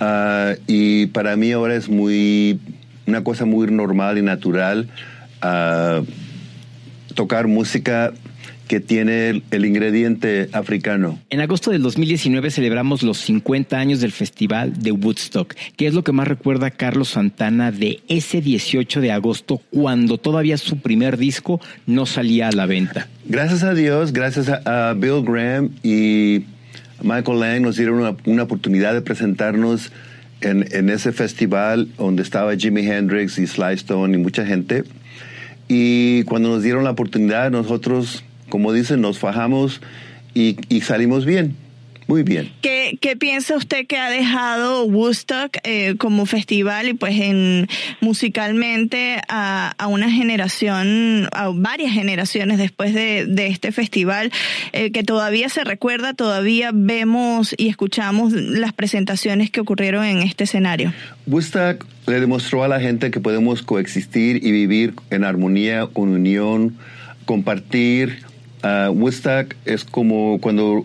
Ah, 0.00 0.54
y 0.66 1.06
para 1.06 1.36
mí 1.36 1.52
ahora 1.52 1.74
es 1.74 1.88
muy 1.88 2.58
una 3.06 3.24
cosa 3.24 3.44
muy 3.44 3.70
normal 3.70 4.18
y 4.18 4.22
natural 4.22 4.88
tocar 7.14 7.48
música 7.48 8.12
que 8.70 8.78
tiene 8.78 9.42
el, 9.50 9.64
ingrediente 9.64 10.48
africano. 10.52 11.18
En 11.28 11.40
agosto 11.40 11.72
del 11.72 11.82
2019 11.82 12.52
celebramos 12.52 13.02
los 13.02 13.18
50 13.18 13.76
años 13.76 14.00
del 14.00 14.12
Festival 14.12 14.80
de 14.80 14.92
Woodstock. 14.92 15.56
¿Qué 15.76 15.88
es 15.88 15.94
lo 15.94 16.04
que 16.04 16.12
más 16.12 16.28
recuerda 16.28 16.70
Carlos 16.70 17.08
Santana 17.08 17.72
de 17.72 17.98
ese 18.06 18.40
18 18.40 19.00
de 19.00 19.10
agosto 19.10 19.60
cuando 19.72 20.18
todavía 20.18 20.56
su 20.56 20.78
primer 20.78 21.16
disco 21.16 21.60
no 21.88 22.06
salía 22.06 22.46
a 22.46 22.52
la 22.52 22.66
venta? 22.66 23.08
Gracias 23.24 23.64
a 23.64 23.74
Dios, 23.74 24.12
gracias 24.12 24.48
a, 24.48 24.94
Bill 24.96 25.24
Graham 25.24 25.70
y 25.82 26.44
Michael 27.02 27.40
Lang 27.40 27.62
nos 27.62 27.76
dieron 27.76 28.16
una, 28.24 28.42
oportunidad 28.44 28.94
de 28.94 29.02
presentarnos 29.02 29.90
en, 30.42 30.64
en, 30.70 30.90
ese 30.90 31.10
festival 31.10 31.88
donde 31.98 32.22
estaba 32.22 32.54
Jimi 32.54 32.82
Hendrix 32.86 33.36
y 33.36 33.48
Sly 33.48 33.74
Stone 33.74 34.16
y 34.16 34.20
mucha 34.20 34.46
gente. 34.46 34.84
Y 35.66 36.22
cuando 36.22 36.50
nos 36.50 36.62
dieron 36.62 36.84
la 36.84 36.90
oportunidad, 36.90 37.50
nosotros 37.50 38.22
como 38.50 38.72
dicen, 38.72 39.00
nos 39.00 39.18
fajamos 39.18 39.80
y, 40.34 40.56
salimos 40.82 41.24
bien. 41.24 41.56
Muy 42.06 42.24
bien. 42.24 42.50
¿Qué, 42.60 42.98
piensa 43.20 43.54
usted 43.54 43.86
que 43.86 43.96
ha 43.96 44.10
dejado 44.10 44.84
Woodstock 44.84 45.58
eh, 45.62 45.94
como 45.96 46.26
festival 46.26 46.88
y 46.88 46.94
pues 46.94 47.20
en 47.20 47.68
musicalmente 48.00 49.20
a, 49.28 49.74
una 49.88 50.10
generación, 50.10 51.28
a 51.30 51.50
varias 51.54 51.92
generaciones 51.92 52.58
después 52.58 52.94
de, 52.94 53.46
este 53.46 53.70
festival, 53.70 54.32
eh, 54.72 54.90
que 54.90 55.04
todavía 55.04 55.48
se 55.48 55.62
recuerda, 55.62 56.12
todavía 56.12 56.72
vemos 56.74 57.54
y 57.56 57.68
escuchamos 57.68 58.32
las 58.32 58.72
presentaciones 58.72 59.52
que 59.52 59.60
ocurrieron 59.60 60.04
en 60.04 60.22
este 60.22 60.44
escenario? 60.44 60.92
Woodstock 61.28 61.86
le 62.08 62.18
demostró 62.18 62.64
a 62.64 62.68
la 62.68 62.80
gente 62.80 63.12
que 63.12 63.20
podemos 63.20 63.62
coexistir 63.62 64.44
y 64.44 64.50
vivir 64.50 64.94
en 65.10 65.22
armonía, 65.22 65.86
con 65.86 66.08
unión, 66.08 66.76
compartir, 67.24 68.24
Uh, 68.62 68.90
Woodstock 68.90 69.54
es 69.64 69.84
como 69.84 70.38
cuando 70.40 70.84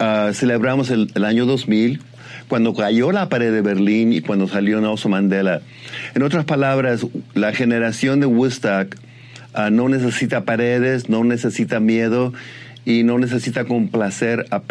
uh, 0.00 0.32
celebramos 0.32 0.90
el, 0.90 1.24
año 1.24 1.44
2000, 1.44 2.00
cuando 2.48 2.74
cayó 2.74 3.12
la 3.12 3.28
pared 3.28 3.52
de 3.52 3.60
Berlín 3.60 4.12
y 4.12 4.20
cuando 4.20 4.48
salió 4.48 4.80
Nelson 4.80 5.10
Mandela. 5.10 5.60
En 6.14 6.22
otras 6.22 6.44
palabras, 6.44 7.06
la 7.34 7.52
generación 7.52 8.20
de 8.20 8.26
Woodstock 8.26 8.96
uh, 9.54 9.70
no 9.70 9.88
necesita 9.88 10.44
paredes, 10.44 11.08
no 11.08 11.24
necesita 11.24 11.78
miedo 11.78 12.32
y 12.84 13.02
no 13.02 13.18
necesita 13.18 13.64
complacer 13.64 14.46
a 14.50 14.62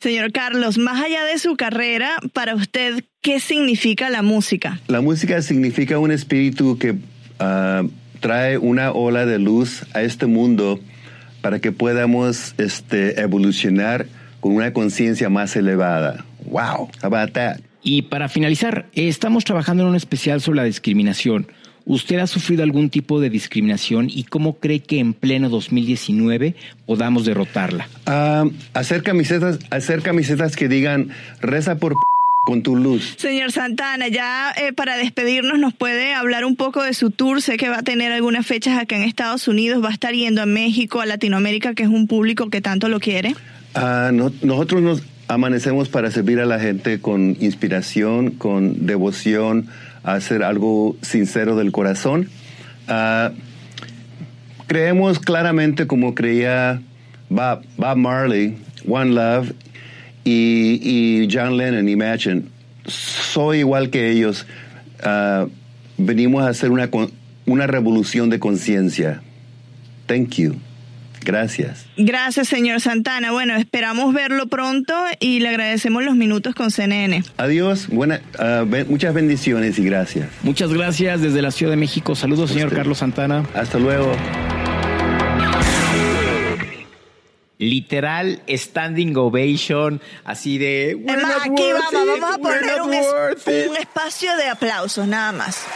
Señor 0.00 0.30
Carlos, 0.30 0.78
más 0.78 1.02
allá 1.02 1.24
de 1.24 1.38
su 1.38 1.56
carrera, 1.56 2.18
para 2.32 2.54
usted, 2.54 3.02
¿qué 3.20 3.40
significa 3.40 4.10
la 4.10 4.22
música? 4.22 4.80
La 4.86 5.00
música 5.00 5.42
significa 5.42 5.98
un 5.98 6.12
espíritu 6.12 6.78
que 6.78 6.94
trae 8.20 8.58
una 8.58 8.92
ola 8.92 9.26
de 9.26 9.38
luz 9.40 9.84
a 9.94 10.02
este 10.02 10.26
mundo 10.26 10.80
para 11.40 11.60
que 11.60 11.72
podamos 11.72 12.54
este, 12.58 13.20
evolucionar 13.20 14.06
con 14.40 14.52
una 14.54 14.72
conciencia 14.72 15.28
más 15.28 15.56
elevada. 15.56 16.24
Wow, 16.44 16.88
about 17.02 17.32
that? 17.32 17.58
Y 17.82 18.02
para 18.02 18.28
finalizar, 18.28 18.86
estamos 18.92 19.44
trabajando 19.44 19.84
en 19.84 19.90
un 19.90 19.96
especial 19.96 20.40
sobre 20.40 20.58
la 20.58 20.64
discriminación. 20.64 21.48
¿Usted 21.84 22.18
ha 22.18 22.26
sufrido 22.26 22.62
algún 22.62 22.90
tipo 22.90 23.18
de 23.18 23.30
discriminación 23.30 24.08
y 24.10 24.24
cómo 24.24 24.58
cree 24.58 24.80
que 24.80 24.98
en 24.98 25.14
pleno 25.14 25.48
2019 25.48 26.54
podamos 26.84 27.24
derrotarla? 27.24 27.88
Uh, 28.06 28.50
hacer 28.74 29.02
camisetas, 29.02 29.58
hacer 29.70 30.02
camisetas 30.02 30.54
que 30.54 30.68
digan 30.68 31.08
reza 31.40 31.78
por 31.78 31.94
con 32.48 32.62
tu 32.62 32.76
luz. 32.76 33.16
Señor 33.18 33.52
Santana, 33.52 34.08
ya 34.08 34.54
eh, 34.56 34.72
para 34.72 34.96
despedirnos, 34.96 35.58
¿nos 35.58 35.74
puede 35.74 36.14
hablar 36.14 36.46
un 36.46 36.56
poco 36.56 36.82
de 36.82 36.94
su 36.94 37.10
tour? 37.10 37.42
Sé 37.42 37.58
que 37.58 37.68
va 37.68 37.80
a 37.80 37.82
tener 37.82 38.10
algunas 38.10 38.46
fechas 38.46 38.78
acá 38.78 38.96
en 38.96 39.02
Estados 39.02 39.48
Unidos, 39.48 39.84
va 39.84 39.90
a 39.90 39.92
estar 39.92 40.14
yendo 40.14 40.40
a 40.40 40.46
México, 40.46 41.02
a 41.02 41.04
Latinoamérica, 41.04 41.74
que 41.74 41.82
es 41.82 41.90
un 41.90 42.06
público 42.06 42.48
que 42.48 42.62
tanto 42.62 42.88
lo 42.88 43.00
quiere. 43.00 43.34
Ah, 43.74 44.12
nosotros 44.12 44.80
nos 44.80 45.02
amanecemos 45.26 45.90
para 45.90 46.10
servir 46.10 46.40
a 46.40 46.46
la 46.46 46.58
gente 46.58 47.02
con 47.02 47.36
inspiración, 47.38 48.30
con 48.30 48.86
devoción, 48.86 49.66
hacer 50.02 50.42
algo 50.42 50.96
sincero 51.02 51.54
del 51.54 51.70
corazón. 51.70 52.30
Ah, 52.86 53.32
creemos 54.68 55.18
claramente 55.18 55.86
como 55.86 56.14
creía 56.14 56.80
Bob, 57.28 57.60
Marley, 57.76 58.56
One 58.88 59.10
Love 59.10 59.52
y, 60.30 61.28
John 61.30 61.56
Lennon, 61.56 61.88
Imagine. 61.88 62.42
Soy 62.86 63.58
igual 63.58 63.90
que 63.90 64.10
ellos. 64.10 64.46
Ah, 65.02 65.46
venimos 65.96 66.44
a 66.44 66.48
hacer 66.48 66.70
una, 66.70 66.88
una 67.46 67.66
revolución 67.66 68.30
de 68.30 68.38
conciencia. 68.38 69.22
Thank 70.06 70.36
you. 70.36 70.56
Gracias. 71.24 71.86
Gracias, 71.96 72.48
señor 72.48 72.80
Santana. 72.80 73.32
Bueno, 73.32 73.56
esperamos 73.56 74.14
verlo 74.14 74.46
pronto 74.46 74.94
y 75.20 75.40
le 75.40 75.48
agradecemos 75.48 76.04
los 76.04 76.16
minutos 76.16 76.54
con 76.54 76.70
CNN. 76.70 77.22
Adiós, 77.36 77.88
buena, 77.88 78.20
ah, 78.38 78.64
muchas 78.88 79.14
bendiciones 79.14 79.78
y 79.78 79.84
gracias. 79.84 80.28
Muchas 80.42 80.72
gracias 80.72 81.20
desde 81.20 81.42
la 81.42 81.50
Ciudad 81.50 81.72
de 81.72 81.76
México. 81.76 82.14
Saludos, 82.14 82.50
señor 82.50 82.72
Carlos 82.72 82.98
Santana. 82.98 83.44
Hasta 83.54 83.78
luego. 83.78 84.12
Literal 87.58 88.40
standing 88.48 89.16
ovation, 89.16 90.00
así 90.24 90.58
de. 90.58 90.96
aquí 91.42 91.72
vamos, 91.72 91.92
vamos 91.92 92.34
a 92.34 92.38
poner 92.38 92.82
un 93.68 93.76
espacio 93.76 94.36
de 94.36 94.48
aplausos, 94.48 95.08
nada 95.08 95.32
más. 95.32 95.66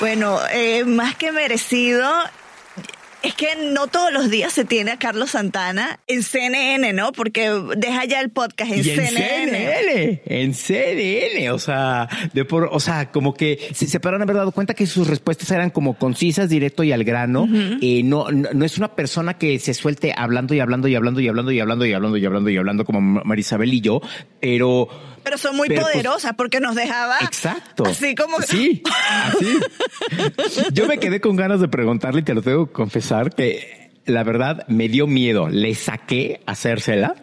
Bueno, 0.00 0.38
eh, 0.52 0.84
más 0.84 1.14
que 1.16 1.32
merecido. 1.32 2.06
Es 3.24 3.34
que 3.34 3.48
no 3.72 3.86
todos 3.86 4.12
los 4.12 4.30
días 4.30 4.52
se 4.52 4.64
tiene 4.64 4.90
a 4.90 4.98
Carlos 4.98 5.30
Santana 5.30 5.98
en 6.06 6.22
CNN, 6.22 6.92
¿no? 6.92 7.12
Porque 7.12 7.50
deja 7.76 8.04
ya 8.04 8.20
el 8.20 8.30
podcast 8.30 8.70
en 8.70 8.84
CNN. 8.84 10.22
En 10.26 10.54
CNN, 10.54 11.50
o 11.50 11.58
sea, 11.58 12.08
de 12.32 12.44
por, 12.44 12.68
o 12.70 12.80
sea, 12.80 13.10
como 13.10 13.32
que 13.32 13.58
se, 13.72 13.86
se 13.86 13.98
podrán 13.98 14.22
haber 14.22 14.36
dado 14.36 14.52
cuenta 14.52 14.74
que 14.74 14.86
sus 14.86 15.08
respuestas 15.08 15.50
eran 15.50 15.70
como 15.70 15.94
concisas, 15.94 16.50
directo 16.50 16.84
y 16.84 16.92
al 16.92 17.04
grano. 17.04 17.48
Eh, 17.80 18.02
no, 18.04 18.30
no, 18.30 18.64
es 18.64 18.76
una 18.76 18.94
persona 18.94 19.38
que 19.38 19.58
se 19.58 19.72
suelte 19.72 20.14
hablando 20.16 20.54
y 20.54 20.60
hablando 20.60 20.88
y 20.88 20.94
hablando 20.94 21.20
y 21.20 21.28
hablando 21.28 21.52
y 21.52 21.60
hablando 21.60 21.86
y 21.86 21.92
hablando 21.92 22.18
y 22.18 22.24
hablando 22.24 22.50
y 22.50 22.56
hablando 22.56 22.84
como 22.84 23.00
Marisabel 23.00 23.72
y 23.72 23.80
yo, 23.80 24.02
pero 24.40 24.88
pero 25.24 25.38
son 25.38 25.56
muy 25.56 25.68
pues, 25.68 25.80
poderosas 25.80 26.34
porque 26.34 26.60
nos 26.60 26.74
dejaba. 26.74 27.16
Exacto. 27.22 27.84
Así 27.86 28.14
como. 28.14 28.40
Sí, 28.42 28.82
así. 29.22 29.58
Yo 30.72 30.86
me 30.86 30.98
quedé 30.98 31.20
con 31.20 31.34
ganas 31.34 31.60
de 31.60 31.68
preguntarle 31.68 32.20
y 32.20 32.24
te 32.24 32.34
lo 32.34 32.42
tengo 32.42 32.66
que 32.66 32.72
confesar 32.72 33.34
que 33.34 33.90
la 34.04 34.22
verdad 34.22 34.66
me 34.68 34.88
dio 34.88 35.06
miedo. 35.06 35.48
Le 35.48 35.74
saqué 35.74 36.42
hacérsela. 36.46 37.14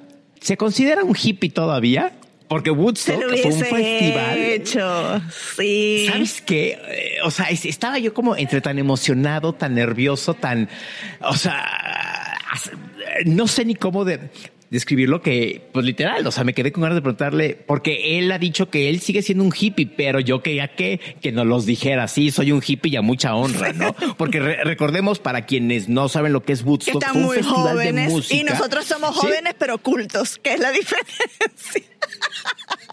¿Se 0.41 0.58
considera 0.58 1.03
un 1.03 1.15
hippie 1.15 1.51
todavía? 1.51 2.13
Porque 2.48 2.70
Woodstock 2.70 3.15
fue 3.15 3.43
un 3.46 3.60
festival. 3.60 4.38
Hecho. 4.38 5.22
Sí. 5.55 6.08
¿Sabes 6.12 6.41
qué? 6.41 6.77
Eh, 6.86 7.17
o 7.24 7.31
sea, 7.31 7.50
estaba 7.50 7.98
yo 7.98 8.13
como 8.13 8.36
entre 8.36 8.60
tan 8.60 8.77
emocionado, 8.77 9.53
tan 9.53 9.75
nervioso, 9.75 10.34
tan. 10.34 10.67
O 11.22 11.36
sea, 11.36 12.38
no 13.25 13.48
sé 13.48 13.63
ni 13.63 13.75
cómo 13.75 14.03
de 14.03 14.31
describirlo 14.72 15.22
que, 15.22 15.70
pues 15.74 15.86
literal, 15.86 16.25
o 16.25 16.32
sea, 16.32 16.46
me 16.46 16.54
quedé 16.54 16.72
con 16.72 16.82
ganas 16.82 16.96
de 16.96 17.01
preguntarle, 17.01 17.58
porque 17.68 18.18
él 18.18 18.32
ha 18.32 18.40
dicho 18.40 18.70
que 18.70 18.90
él 18.90 19.01
sigue 19.01 19.22
siendo 19.22 19.44
un 19.44 19.54
hippie, 19.56 19.86
pero 19.86 20.22
yo 20.22 20.42
quería 20.42 20.70
que, 20.70 21.00
que 21.22 21.34
nos 21.34 21.46
los 21.46 21.66
dijera, 21.66 22.08
sí, 22.08 22.32
soy 22.32 22.54
un 22.54 22.63
hippie 22.66 22.94
y 22.94 22.96
a 22.96 23.01
mucha 23.01 23.36
honra, 23.36 23.74
¿no? 23.74 23.94
Porque 24.18 24.40
recordemos, 24.40 25.20
para 25.20 25.46
quienes 25.46 25.90
no 25.90 26.08
saben 26.08 26.32
lo 26.32 26.42
que 26.44 26.54
es 26.54 26.63
Woodstock, 26.63 27.04
que 27.04 27.20
muy 27.20 27.42
jóvenes, 27.42 28.32
Y 28.32 28.44
nosotros 28.44 28.86
somos 28.86 29.16
jóvenes, 29.16 29.56
pero 29.60 29.78
cultos, 29.78 30.40
que 30.42 30.54
es 30.54 30.60
la 30.60 30.72
diferencia. 30.72 31.91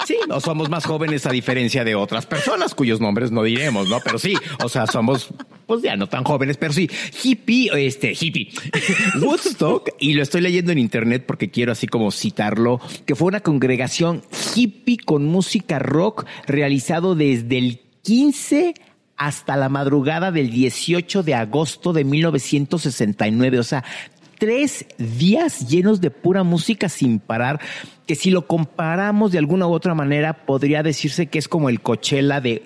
Sí, 0.06 0.16
no 0.28 0.40
somos 0.40 0.70
más 0.70 0.86
jóvenes 0.86 1.26
a 1.26 1.30
diferencia 1.30 1.84
de 1.84 1.94
otras 1.94 2.24
personas 2.24 2.74
cuyos 2.74 3.00
nombres 3.00 3.30
no 3.30 3.42
diremos, 3.42 3.88
¿no? 3.88 4.00
Pero 4.00 4.18
sí, 4.18 4.34
o 4.62 4.68
sea, 4.68 4.86
somos 4.86 5.28
pues 5.66 5.82
ya 5.82 5.96
no 5.96 6.08
tan 6.08 6.24
jóvenes, 6.24 6.56
pero 6.56 6.72
sí, 6.72 6.88
hippie, 7.22 7.70
este, 7.86 8.16
hippie, 8.18 8.48
Woodstock, 9.20 9.90
y 10.00 10.14
lo 10.14 10.23
estoy 10.23 10.40
leyendo 10.40 10.73
en 10.73 10.78
internet 10.78 11.25
porque 11.26 11.50
quiero 11.50 11.73
así 11.73 11.86
como 11.86 12.10
citarlo, 12.10 12.80
que 13.04 13.14
fue 13.14 13.28
una 13.28 13.40
congregación 13.40 14.23
hippie 14.54 14.97
con 14.97 15.26
música 15.26 15.78
rock 15.78 16.25
realizado 16.47 17.14
desde 17.14 17.58
el 17.58 17.80
15 18.02 18.75
hasta 19.18 19.56
la 19.56 19.68
madrugada 19.68 20.30
del 20.32 20.50
18 20.50 21.23
de 21.23 21.34
agosto 21.34 21.92
de 21.92 22.04
1969, 22.04 23.58
o 23.58 23.64
sea, 23.64 23.84
tres 24.38 24.86
días 24.98 25.68
llenos 25.68 26.00
de 26.00 26.10
pura 26.10 26.42
música 26.42 26.88
sin 26.88 27.18
parar, 27.18 27.60
que 28.06 28.14
si 28.14 28.30
lo 28.30 28.46
comparamos 28.46 29.32
de 29.32 29.38
alguna 29.38 29.66
u 29.66 29.72
otra 29.72 29.94
manera, 29.94 30.46
podría 30.46 30.82
decirse 30.82 31.26
que 31.26 31.38
es 31.38 31.48
como 31.48 31.68
el 31.68 31.80
Coachella 31.80 32.40
de 32.40 32.62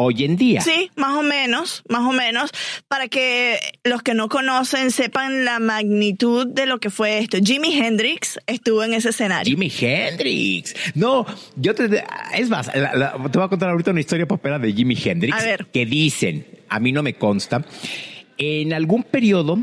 hoy 0.00 0.24
en 0.24 0.36
día. 0.36 0.60
Sí, 0.60 0.90
más 0.94 1.16
o 1.16 1.22
menos, 1.22 1.82
más 1.88 2.02
o 2.02 2.12
menos, 2.12 2.52
para 2.86 3.08
que 3.08 3.58
los 3.82 4.02
que 4.02 4.14
no 4.14 4.28
conocen 4.28 4.92
sepan 4.92 5.44
la 5.44 5.58
magnitud 5.58 6.46
de 6.46 6.66
lo 6.66 6.78
que 6.78 6.88
fue 6.88 7.18
esto. 7.18 7.38
Jimi 7.42 7.76
Hendrix 7.76 8.38
estuvo 8.46 8.84
en 8.84 8.94
ese 8.94 9.08
escenario. 9.08 9.50
Jimi 9.50 9.72
Hendrix. 9.76 10.76
No, 10.94 11.26
yo 11.56 11.74
te... 11.74 12.04
Es 12.32 12.48
más, 12.48 12.70
te 12.70 12.78
voy 12.78 13.44
a 13.44 13.48
contar 13.48 13.70
ahorita 13.70 13.90
una 13.90 14.00
historia 14.00 14.26
papera 14.26 14.60
de 14.60 14.72
Jimi 14.72 14.96
Hendrix. 15.04 15.36
A 15.36 15.42
ver. 15.42 15.66
Que 15.66 15.84
dicen, 15.84 16.46
a 16.68 16.78
mí 16.78 16.92
no 16.92 17.02
me 17.02 17.14
consta, 17.14 17.64
en 18.36 18.72
algún 18.72 19.02
periodo 19.02 19.58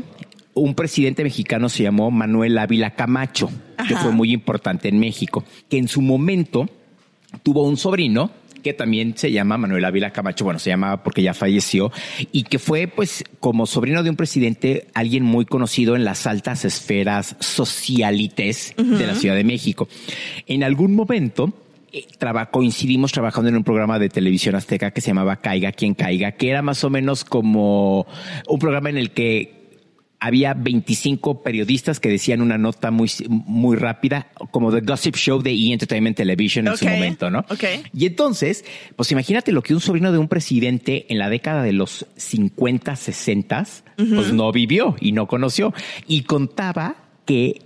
un 0.56 0.74
presidente 0.74 1.22
mexicano 1.22 1.68
se 1.68 1.82
llamó 1.82 2.10
Manuel 2.10 2.56
Ávila 2.56 2.92
Camacho, 2.92 3.50
que 3.86 3.94
fue 3.96 4.10
muy 4.10 4.32
importante 4.32 4.88
en 4.88 4.98
México, 4.98 5.44
que 5.68 5.76
en 5.76 5.86
su 5.86 6.00
momento 6.00 6.68
tuvo 7.42 7.62
un 7.62 7.76
sobrino 7.76 8.30
que 8.62 8.72
también 8.72 9.16
se 9.16 9.30
llama 9.30 9.58
Manuel 9.58 9.84
Ávila 9.84 10.10
Camacho, 10.10 10.44
bueno, 10.44 10.58
se 10.58 10.70
llama 10.70 11.04
porque 11.04 11.22
ya 11.22 11.34
falleció, 11.34 11.92
y 12.32 12.42
que 12.44 12.58
fue, 12.58 12.88
pues, 12.88 13.22
como 13.38 13.64
sobrino 13.66 14.02
de 14.02 14.10
un 14.10 14.16
presidente, 14.16 14.88
alguien 14.92 15.22
muy 15.22 15.44
conocido 15.44 15.94
en 15.94 16.04
las 16.04 16.26
altas 16.26 16.64
esferas 16.64 17.36
socialites 17.38 18.74
de 18.76 19.06
la 19.06 19.14
Ciudad 19.14 19.36
de 19.36 19.44
México. 19.44 19.86
En 20.48 20.64
algún 20.64 20.96
momento, 20.96 21.52
eh, 21.92 22.06
coincidimos 22.50 23.12
trabajando 23.12 23.50
en 23.50 23.56
un 23.56 23.62
programa 23.62 24.00
de 24.00 24.08
televisión 24.08 24.56
azteca 24.56 24.90
que 24.90 25.00
se 25.00 25.08
llamaba 25.08 25.36
Caiga 25.36 25.70
quien 25.70 25.94
caiga, 25.94 26.32
que 26.32 26.50
era 26.50 26.62
más 26.62 26.82
o 26.82 26.90
menos 26.90 27.24
como 27.24 28.06
un 28.48 28.58
programa 28.58 28.90
en 28.90 28.96
el 28.96 29.12
que 29.12 29.65
había 30.20 30.54
25 30.54 31.42
periodistas 31.42 32.00
que 32.00 32.08
decían 32.08 32.40
una 32.40 32.58
nota 32.58 32.90
muy, 32.90 33.10
muy 33.28 33.76
rápida, 33.76 34.28
como 34.50 34.72
The 34.72 34.80
Gossip 34.80 35.16
Show 35.16 35.42
de 35.42 35.52
E! 35.52 35.72
Entertainment 35.72 36.16
Television 36.16 36.68
en 36.68 36.76
su 36.76 36.86
momento, 36.86 37.30
¿no? 37.30 37.44
Okay. 37.50 37.82
Y 37.92 38.06
entonces, 38.06 38.64
pues 38.96 39.12
imagínate 39.12 39.52
lo 39.52 39.62
que 39.62 39.74
un 39.74 39.80
sobrino 39.80 40.12
de 40.12 40.18
un 40.18 40.28
presidente 40.28 41.06
en 41.08 41.18
la 41.18 41.28
década 41.28 41.62
de 41.62 41.72
los 41.72 42.06
50, 42.16 42.96
60, 42.96 43.66
pues 43.96 44.32
no 44.32 44.52
vivió 44.52 44.96
y 45.00 45.12
no 45.12 45.26
conoció. 45.26 45.72
Y 46.06 46.22
contaba 46.22 46.96
que 47.24 47.62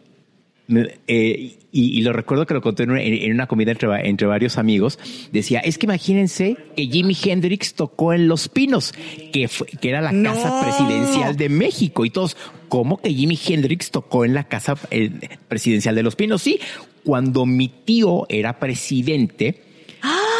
eh, 1.06 1.58
y, 1.72 2.02
lo 2.02 2.12
recuerdo 2.12 2.46
que 2.46 2.54
lo 2.54 2.62
conté 2.62 2.84
en 2.84 3.32
una, 3.32 3.46
comida 3.46 3.72
entre, 3.72 3.88
entre, 4.08 4.26
varios 4.26 4.58
amigos, 4.58 4.98
decía, 5.32 5.60
es 5.60 5.78
que 5.78 5.86
imagínense 5.86 6.56
que 6.76 6.86
Jimi 6.86 7.16
Hendrix 7.22 7.74
tocó 7.74 8.12
en 8.12 8.28
Los 8.28 8.48
Pinos, 8.48 8.92
que, 9.32 9.48
que 9.80 9.88
era 9.88 10.00
la 10.00 10.10
casa 10.22 10.60
presidencial 10.62 11.36
de 11.36 11.48
México, 11.48 12.04
y 12.04 12.10
todos, 12.10 12.36
¿cómo 12.68 13.00
que 13.00 13.12
Jimi 13.12 13.38
Hendrix 13.44 13.90
tocó 13.90 14.24
en 14.24 14.34
la 14.34 14.44
casa 14.44 14.76
eh, 14.90 15.10
presidencial 15.48 15.94
de 15.94 16.02
Los 16.02 16.16
Pinos? 16.16 16.42
Sí, 16.42 16.60
cuando 17.04 17.46
mi 17.46 17.68
tío 17.68 18.26
era 18.28 18.58
presidente, 18.58 19.62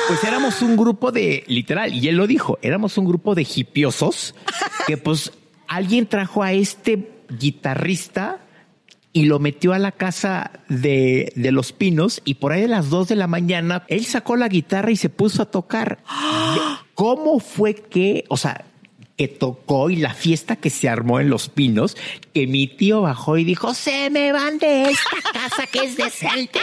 pues 0.08 0.24
éramos 0.24 0.62
un 0.62 0.76
grupo 0.76 1.12
de, 1.12 1.44
literal, 1.46 1.94
y 1.94 2.08
él 2.08 2.16
lo 2.16 2.26
dijo, 2.26 2.58
éramos 2.62 2.98
un 2.98 3.04
grupo 3.04 3.34
de 3.34 3.46
hipiosos 3.54 4.34
que 4.86 4.96
pues 4.96 5.32
alguien 5.68 6.06
trajo 6.06 6.42
a 6.42 6.52
este 6.52 7.08
guitarrista 7.38 8.40
y 9.12 9.24
lo 9.24 9.38
metió 9.38 9.72
a 9.72 9.78
la 9.78 9.92
casa 9.92 10.52
de, 10.68 11.32
de, 11.34 11.52
los 11.52 11.72
pinos 11.72 12.22
y 12.24 12.34
por 12.34 12.52
ahí 12.52 12.64
a 12.64 12.68
las 12.68 12.90
dos 12.90 13.08
de 13.08 13.16
la 13.16 13.26
mañana 13.26 13.84
él 13.88 14.04
sacó 14.04 14.36
la 14.36 14.48
guitarra 14.48 14.90
y 14.90 14.96
se 14.96 15.08
puso 15.08 15.42
a 15.42 15.50
tocar. 15.50 15.98
¿Cómo 16.94 17.40
fue 17.40 17.74
que, 17.74 18.24
o 18.28 18.36
sea, 18.36 18.64
que 19.20 19.28
tocó 19.28 19.90
y 19.90 19.96
la 19.96 20.14
fiesta 20.14 20.56
que 20.56 20.70
se 20.70 20.88
armó 20.88 21.20
en 21.20 21.28
los 21.28 21.50
pinos, 21.50 21.94
que 22.32 22.46
mi 22.46 22.66
tío 22.68 23.02
bajó 23.02 23.36
y 23.36 23.44
dijo, 23.44 23.74
se 23.74 24.08
me 24.08 24.32
van 24.32 24.58
de 24.58 24.84
esta 24.84 25.32
casa 25.32 25.66
que 25.66 25.84
es 25.84 25.96
decente. 25.96 26.60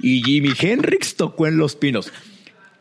Y 0.00 0.22
Jimi 0.22 0.50
Hendrix 0.60 1.16
tocó 1.16 1.48
en 1.48 1.56
los 1.56 1.74
pinos 1.74 2.12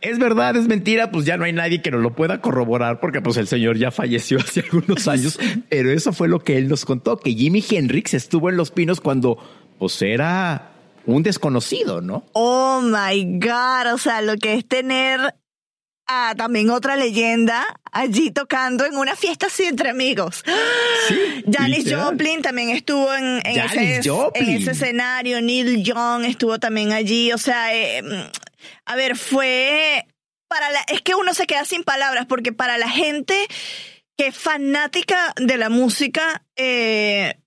es 0.02 0.20
verdad, 0.20 0.56
es 0.56 0.68
mentira, 0.68 1.12
pues 1.12 1.26
ya 1.26 1.38
no 1.38 1.46
hay 1.46 1.54
nadie 1.54 1.82
que 1.82 1.92
nos 1.92 2.02
lo 2.02 2.16
pueda 2.16 2.42
corroborar 2.42 3.00
porque 3.00 3.22
pues 3.22 3.38
el 3.38 3.48
señor 3.48 3.78
ya 3.78 3.92
falleció 3.92 4.40
hace 4.44 4.62
algunos 4.62 5.08
años, 5.08 5.40
pero 5.70 5.92
eso 5.92 6.14
fue 6.14 6.28
lo 6.28 6.44
que 6.44 6.58
él 6.58 6.68
nos 6.68 6.86
contó, 6.86 7.18
que 7.18 7.34
Jimi 7.34 7.64
Hendrix 7.68 8.14
estuvo 8.14 8.50
en 8.50 8.58
Los 8.58 8.72
Pinos 8.72 9.02
cuando 9.02 9.38
pues 9.80 10.02
era 10.02 10.72
un 11.06 11.24
desconocido, 11.24 12.02
¿no? 12.02 12.26
Oh 12.34 12.82
my 12.82 13.40
God, 13.40 13.94
o 13.94 13.98
sea, 13.98 14.22
lo 14.22 14.36
que 14.38 14.56
es 14.56 14.68
tener 14.68 15.36
a 16.08 16.36
también 16.36 16.70
otra 16.70 16.96
leyenda 16.96 17.66
allí 17.92 18.32
tocando 18.32 18.86
en 18.86 18.96
una 18.96 19.16
fiesta 19.16 19.48
así 19.48 19.64
entre 19.64 19.90
amigos. 19.90 20.44
Sí, 21.08 21.44
Janis. 21.52 21.94
Joplin 21.94 22.42
también 22.42 22.70
estuvo 22.70 23.14
en, 23.14 23.42
ese, 23.46 24.02
en 24.34 24.50
ese 24.50 24.72
escenario. 24.72 25.42
Neil 25.42 25.84
Young 25.84 26.24
estuvo 26.26 26.60
también 26.60 26.94
allí. 26.94 27.32
O 27.34 27.38
sea, 27.38 27.76
eh, 27.76 28.02
a 28.86 28.96
ver, 28.96 29.16
fue 29.16 30.06
para 30.48 30.72
la, 30.72 30.80
es 30.88 31.02
que 31.02 31.16
uno 31.16 31.34
se 31.34 31.48
queda 31.48 31.66
sin 31.66 31.84
palabras 31.84 32.26
porque 32.26 32.54
para 32.54 32.78
la 32.78 32.90
gente 32.90 33.48
que 34.18 34.28
es 34.28 34.38
fanática 34.38 35.34
de 35.36 35.58
la 35.58 35.70
música 35.70 36.46
eh, 36.56 37.40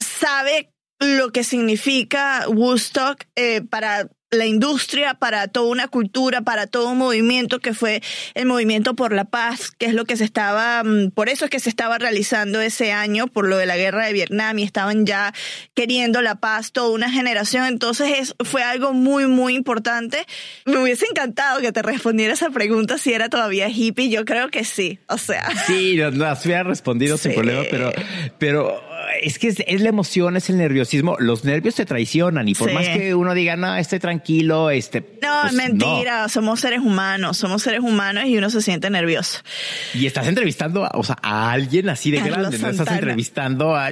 sabe 0.00 0.72
lo 0.98 1.30
que 1.30 1.44
significa 1.44 2.44
Woodstock 2.48 3.24
eh, 3.36 3.62
para 3.62 4.08
la 4.30 4.46
industria, 4.46 5.14
para 5.14 5.48
toda 5.48 5.70
una 5.70 5.88
cultura, 5.88 6.42
para 6.42 6.66
todo 6.66 6.90
un 6.90 6.98
movimiento 6.98 7.60
que 7.60 7.72
fue 7.74 8.02
el 8.34 8.46
movimiento 8.46 8.94
por 8.94 9.12
la 9.12 9.24
paz, 9.24 9.70
que 9.70 9.86
es 9.86 9.94
lo 9.94 10.04
que 10.04 10.16
se 10.16 10.24
estaba, 10.24 10.82
mm, 10.84 11.10
por 11.12 11.28
eso 11.28 11.46
es 11.46 11.50
que 11.50 11.60
se 11.60 11.70
estaba 11.70 11.98
realizando 11.98 12.60
ese 12.60 12.92
año, 12.92 13.26
por 13.26 13.48
lo 13.48 13.56
de 13.56 13.66
la 13.66 13.76
guerra 13.76 14.06
de 14.06 14.12
Vietnam 14.12 14.58
y 14.58 14.64
estaban 14.64 15.06
ya 15.06 15.32
queriendo 15.74 16.20
la 16.20 16.36
paz 16.36 16.72
toda 16.72 16.90
una 16.90 17.10
generación. 17.10 17.64
Entonces 17.66 18.18
es, 18.18 18.34
fue 18.44 18.62
algo 18.62 18.92
muy, 18.92 19.26
muy 19.26 19.54
importante. 19.54 20.26
Me 20.66 20.78
hubiese 20.78 21.06
encantado 21.06 21.60
que 21.60 21.72
te 21.72 21.82
respondiera 21.82 22.34
esa 22.34 22.50
pregunta 22.50 22.98
si 22.98 23.12
era 23.12 23.28
todavía 23.28 23.68
hippie. 23.68 24.10
Yo 24.10 24.24
creo 24.24 24.50
que 24.50 24.64
sí. 24.64 24.98
O 25.08 25.18
sea. 25.18 25.48
Sí, 25.66 25.96
nos 25.96 26.44
hubiera 26.44 26.64
respondido 26.64 27.16
sin 27.16 27.34
problema, 27.34 27.62
pero, 27.70 27.92
pero 28.38 28.87
es 29.22 29.38
que 29.38 29.48
es, 29.48 29.62
es 29.66 29.80
la 29.80 29.88
emoción, 29.88 30.36
es 30.36 30.50
el 30.50 30.58
nerviosismo. 30.58 31.16
Los 31.18 31.44
nervios 31.44 31.74
te 31.74 31.84
traicionan 31.86 32.48
y 32.48 32.54
por 32.54 32.68
Sí. 32.68 32.74
más 32.74 32.88
que 32.88 33.14
uno 33.14 33.34
diga, 33.34 33.56
no, 33.56 33.74
estoy 33.76 33.98
tranquilo, 33.98 34.70
este. 34.70 35.00
No, 35.22 35.40
pues, 35.42 35.52
es 35.52 35.56
mentira. 35.56 36.28
Somos 36.28 36.60
seres 36.60 36.80
humanos. 36.80 37.36
Somos 37.36 37.62
seres 37.62 37.80
humanos 37.80 38.24
y 38.26 38.36
uno 38.38 38.50
se 38.50 38.62
siente 38.62 38.90
nervioso. 38.90 39.40
Y 39.94 40.06
estás 40.06 40.26
entrevistando 40.26 40.84
a, 40.84 40.90
o 40.94 41.04
sea, 41.04 41.16
a 41.22 41.52
alguien 41.52 41.88
así 41.88 42.10
de 42.10 42.18
Carlos 42.18 42.36
grande, 42.50 42.58
no 42.58 42.68
estás 42.70 42.90
entrevistando 42.92 43.74
a. 43.76 43.90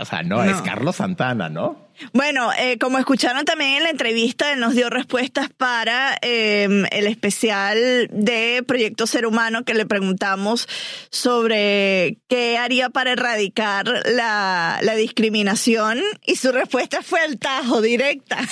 O 0.00 0.04
sea, 0.04 0.22
no, 0.22 0.44
No. 0.44 0.44
es 0.44 0.60
Carlos 0.62 0.96
Santana, 0.96 1.48
¿no? 1.48 1.87
Bueno, 2.12 2.50
eh, 2.58 2.78
como 2.78 2.98
escucharon 2.98 3.44
también 3.44 3.76
en 3.76 3.82
la 3.84 3.90
entrevista, 3.90 4.52
él 4.52 4.60
nos 4.60 4.74
dio 4.74 4.90
respuestas 4.90 5.48
para 5.50 6.16
eh, 6.22 6.84
el 6.90 7.06
especial 7.06 8.08
de 8.12 8.62
Proyecto 8.66 9.06
Ser 9.06 9.26
Humano 9.26 9.64
que 9.64 9.74
le 9.74 9.86
preguntamos 9.86 10.68
sobre 11.10 12.18
qué 12.28 12.58
haría 12.58 12.90
para 12.90 13.12
erradicar 13.12 13.86
la, 14.06 14.78
la 14.82 14.94
discriminación 14.94 16.00
y 16.26 16.36
su 16.36 16.52
respuesta 16.52 17.02
fue 17.02 17.24
el 17.24 17.38
tajo, 17.38 17.80
directa. 17.80 18.38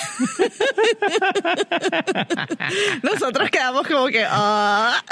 Nosotros 3.03 3.49
quedamos 3.49 3.87
como 3.87 4.07
que... 4.07 4.25
ah. 4.27 5.03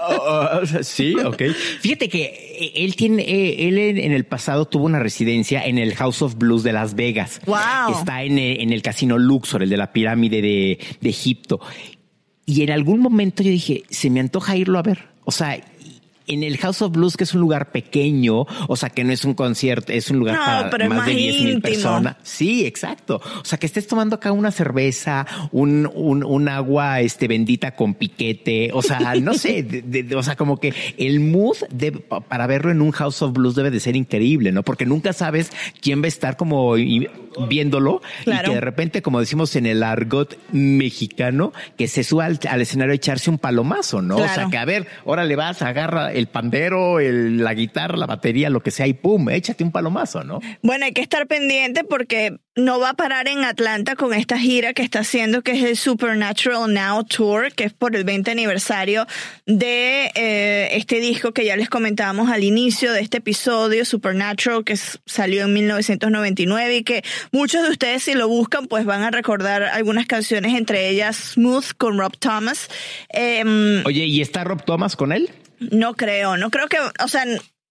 Oh, 0.00 0.60
oh, 0.62 0.82
sí, 0.82 1.14
ok. 1.16 1.42
Fíjate 1.80 2.08
que 2.08 2.72
él 2.74 2.96
tiene, 2.96 3.22
eh, 3.22 3.68
él 3.68 3.78
en 3.78 4.04
en 4.04 4.12
el 4.12 4.24
pasado 4.24 4.66
tuvo 4.66 4.84
una 4.84 4.98
residencia 4.98 5.64
en 5.64 5.78
el 5.78 5.94
House 5.94 6.22
of 6.22 6.34
Blues 6.36 6.62
de 6.62 6.72
Las 6.72 6.94
Vegas. 6.94 7.40
Wow. 7.46 7.56
Está 7.90 8.22
en 8.22 8.38
el, 8.38 8.60
en 8.60 8.72
el 8.72 8.82
casino 8.82 9.18
Luxor, 9.18 9.62
el 9.62 9.70
de 9.70 9.76
la 9.76 9.92
pirámide 9.92 10.42
de, 10.42 10.78
de 11.00 11.08
Egipto. 11.08 11.60
Y 12.46 12.62
en 12.62 12.70
algún 12.70 13.00
momento 13.00 13.42
yo 13.42 13.50
dije, 13.50 13.84
se 13.90 14.10
me 14.10 14.20
antoja 14.20 14.56
irlo 14.56 14.78
a 14.78 14.82
ver. 14.82 15.08
O 15.24 15.30
sea, 15.30 15.58
en 16.26 16.42
el 16.42 16.56
House 16.58 16.80
of 16.82 16.92
Blues, 16.92 17.16
que 17.16 17.24
es 17.24 17.34
un 17.34 17.40
lugar 17.40 17.70
pequeño, 17.70 18.46
o 18.68 18.76
sea, 18.76 18.88
que 18.90 19.04
no 19.04 19.12
es 19.12 19.24
un 19.24 19.34
concierto, 19.34 19.92
es 19.92 20.10
un 20.10 20.18
lugar 20.18 20.36
No, 20.36 20.44
para 20.44 20.70
pero 20.70 20.88
más, 20.88 20.98
más 20.98 21.06
de 21.06 21.14
10 21.14 21.42
mil 21.42 21.60
personas. 21.60 22.16
Sí, 22.22 22.64
exacto. 22.66 23.20
O 23.40 23.44
sea, 23.44 23.58
que 23.58 23.66
estés 23.66 23.86
tomando 23.86 24.16
acá 24.16 24.32
una 24.32 24.50
cerveza, 24.50 25.26
un, 25.52 25.90
un, 25.94 26.24
un 26.24 26.48
agua 26.48 27.00
este, 27.00 27.28
bendita 27.28 27.74
con 27.76 27.94
piquete. 27.94 28.70
O 28.72 28.82
sea, 28.82 29.14
no 29.16 29.34
sé, 29.34 29.62
de- 29.64 29.82
de- 29.82 30.02
de- 30.02 30.16
o 30.16 30.22
sea, 30.22 30.36
como 30.36 30.58
que 30.58 30.72
el 30.96 31.20
mood 31.20 31.56
para 32.28 32.46
verlo 32.46 32.70
en 32.70 32.80
un 32.80 32.90
House 32.92 33.20
of 33.22 33.32
Blues 33.32 33.54
debe 33.54 33.70
de 33.70 33.80
ser 33.80 33.94
increíble, 33.96 34.50
¿no? 34.52 34.62
Porque 34.62 34.86
nunca 34.86 35.12
sabes 35.12 35.50
quién 35.80 36.00
va 36.00 36.06
a 36.06 36.08
estar 36.08 36.36
como 36.36 36.76
y- 36.78 37.08
viéndolo 37.48 38.00
y 38.24 38.30
que 38.30 38.50
de 38.54 38.60
repente, 38.60 39.02
como 39.02 39.18
decimos 39.20 39.56
en 39.56 39.66
el 39.66 39.82
argot 39.82 40.38
mexicano, 40.52 41.52
que 41.76 41.88
se 41.88 42.04
suba 42.04 42.26
al, 42.26 42.38
al 42.48 42.60
escenario 42.60 42.92
a 42.92 42.96
echarse 42.96 43.28
un 43.30 43.38
palomazo, 43.38 44.02
¿no? 44.02 44.16
O 44.16 44.28
sea, 44.28 44.48
que 44.50 44.56
a 44.56 44.64
ver, 44.64 44.86
órale 45.04 45.34
vas, 45.36 45.60
agarra 45.62 46.12
el 46.14 46.26
pandero, 46.28 47.00
el- 47.00 47.42
la 47.44 47.54
guitarra, 47.54 47.96
la 47.96 48.06
batería, 48.06 48.50
lo 48.50 48.60
que 48.60 48.70
sea, 48.70 48.86
y 48.86 48.94
pum, 48.94 49.28
échate 49.30 49.64
un 49.64 49.72
palomazo, 49.72 50.24
¿no? 50.24 50.40
Bueno, 50.62 50.84
hay 50.86 50.92
que 50.92 51.02
estar 51.02 51.26
pendiente 51.26 51.84
porque 51.84 52.36
no 52.56 52.78
va 52.78 52.90
a 52.90 52.94
parar 52.94 53.26
en 53.26 53.42
Atlanta 53.44 53.96
con 53.96 54.14
esta 54.14 54.38
gira 54.38 54.74
que 54.74 54.82
está 54.82 55.00
haciendo, 55.00 55.42
que 55.42 55.52
es 55.52 55.62
el 55.64 55.76
Supernatural 55.76 56.72
Now 56.72 57.02
Tour, 57.04 57.52
que 57.52 57.64
es 57.64 57.72
por 57.72 57.96
el 57.96 58.04
20 58.04 58.30
aniversario 58.30 59.06
de 59.46 60.12
eh, 60.14 60.68
este 60.72 61.00
disco 61.00 61.32
que 61.32 61.44
ya 61.44 61.56
les 61.56 61.68
comentábamos 61.68 62.30
al 62.30 62.44
inicio 62.44 62.92
de 62.92 63.00
este 63.00 63.18
episodio, 63.18 63.84
Supernatural, 63.84 64.62
que 64.64 64.76
salió 64.76 65.44
en 65.44 65.52
1999 65.52 66.76
y 66.76 66.82
que 66.84 67.02
muchos 67.32 67.64
de 67.64 67.70
ustedes 67.70 68.04
si 68.04 68.14
lo 68.14 68.28
buscan 68.28 68.66
pues 68.68 68.84
van 68.84 69.02
a 69.02 69.10
recordar 69.10 69.64
algunas 69.64 70.06
canciones, 70.06 70.54
entre 70.54 70.88
ellas 70.90 71.32
Smooth 71.34 71.72
con 71.76 71.98
Rob 71.98 72.16
Thomas. 72.18 72.68
Em, 73.08 73.84
Oye, 73.84 74.04
¿y 74.06 74.20
está 74.20 74.44
Rob 74.44 74.62
Thomas 74.64 74.94
con 74.96 75.12
él? 75.12 75.28
No 75.58 75.94
creo, 75.94 76.36
no 76.36 76.50
creo 76.50 76.68
que, 76.68 76.78
o 77.02 77.08
sea, 77.08 77.24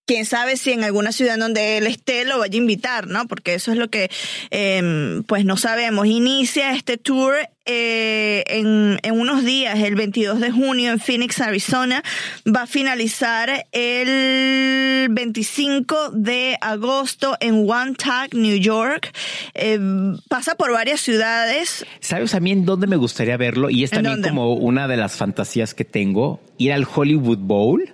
quién 0.05 0.25
sabe 0.25 0.57
si 0.57 0.71
en 0.71 0.83
alguna 0.83 1.11
ciudad 1.11 1.37
donde 1.37 1.77
él 1.77 1.87
esté 1.87 2.25
lo 2.25 2.39
vaya 2.39 2.53
a 2.53 2.57
invitar, 2.57 3.07
¿no? 3.07 3.27
Porque 3.27 3.53
eso 3.53 3.71
es 3.71 3.77
lo 3.77 3.89
que, 3.89 4.09
eh, 4.51 5.21
pues 5.27 5.45
no 5.45 5.57
sabemos. 5.57 6.07
Inicia 6.07 6.71
este 6.71 6.97
tour 6.97 7.35
eh, 7.65 8.43
en, 8.47 8.99
en 9.03 9.19
unos 9.19 9.45
días, 9.45 9.79
el 9.79 9.95
22 9.95 10.41
de 10.41 10.51
junio 10.51 10.91
en 10.91 10.99
Phoenix, 10.99 11.39
Arizona. 11.39 12.03
Va 12.45 12.63
a 12.63 12.67
finalizar 12.67 13.67
el 13.71 15.07
25 15.09 16.11
de 16.11 16.57
agosto 16.59 17.37
en 17.39 17.69
One 17.69 17.93
Tag, 17.95 18.33
New 18.33 18.57
York. 18.57 19.15
Eh, 19.53 19.79
pasa 20.27 20.55
por 20.55 20.73
varias 20.73 20.99
ciudades. 20.99 21.85
¿Sabes 22.01 22.35
a 22.35 22.41
mí 22.41 22.51
en 22.51 22.65
dónde 22.65 22.87
me 22.87 22.97
gustaría 22.97 23.37
verlo? 23.37 23.69
Y 23.69 23.85
es 23.85 23.93
¿En 23.93 24.03
también 24.03 24.21
como 24.21 24.53
una 24.53 24.87
de 24.87 24.97
las 24.97 25.13
fantasías 25.15 25.73
que 25.73 25.85
tengo, 25.85 26.41
ir 26.57 26.73
al 26.73 26.85
Hollywood 26.93 27.39
Bowl. 27.39 27.93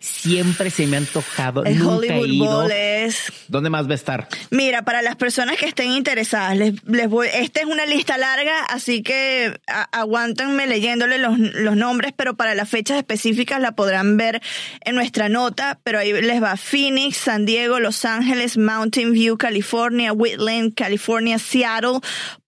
Siempre 0.00 0.70
se 0.70 0.86
me 0.86 0.96
ha 0.96 1.00
antojado. 1.00 1.62
El 1.64 1.78
nunca 1.78 2.06
he 2.14 2.18
Hollywood 2.18 2.26
ido. 2.48 2.60
Bowl 2.62 2.72
es 2.72 3.32
¿Dónde 3.48 3.68
más 3.68 3.86
va 3.86 3.92
a 3.92 3.94
estar? 3.94 4.28
Mira, 4.50 4.82
para 4.82 5.02
las 5.02 5.16
personas 5.16 5.56
que 5.58 5.66
estén 5.66 5.90
interesadas, 5.90 6.56
les, 6.56 6.74
les 6.86 7.08
voy, 7.08 7.28
esta 7.34 7.60
es 7.60 7.66
una 7.66 7.84
lista 7.84 8.16
larga, 8.16 8.64
así 8.64 9.02
que 9.02 9.60
a- 9.66 9.88
aguántenme 9.92 10.66
leyéndole 10.66 11.18
los, 11.18 11.38
los 11.38 11.76
nombres, 11.76 12.12
pero 12.16 12.34
para 12.34 12.54
las 12.54 12.68
fechas 12.68 12.96
específicas 12.96 13.60
la 13.60 13.72
podrán 13.72 14.16
ver 14.16 14.40
en 14.84 14.94
nuestra 14.94 15.28
nota, 15.28 15.78
pero 15.84 15.98
ahí 15.98 16.12
les 16.12 16.42
va 16.42 16.56
Phoenix, 16.56 17.18
San 17.18 17.44
Diego, 17.44 17.78
Los 17.78 18.04
Ángeles, 18.06 18.56
Mountain 18.56 19.12
View, 19.12 19.36
California, 19.36 20.12
Whitland, 20.14 20.74
California, 20.74 21.38
Seattle, 21.38 21.98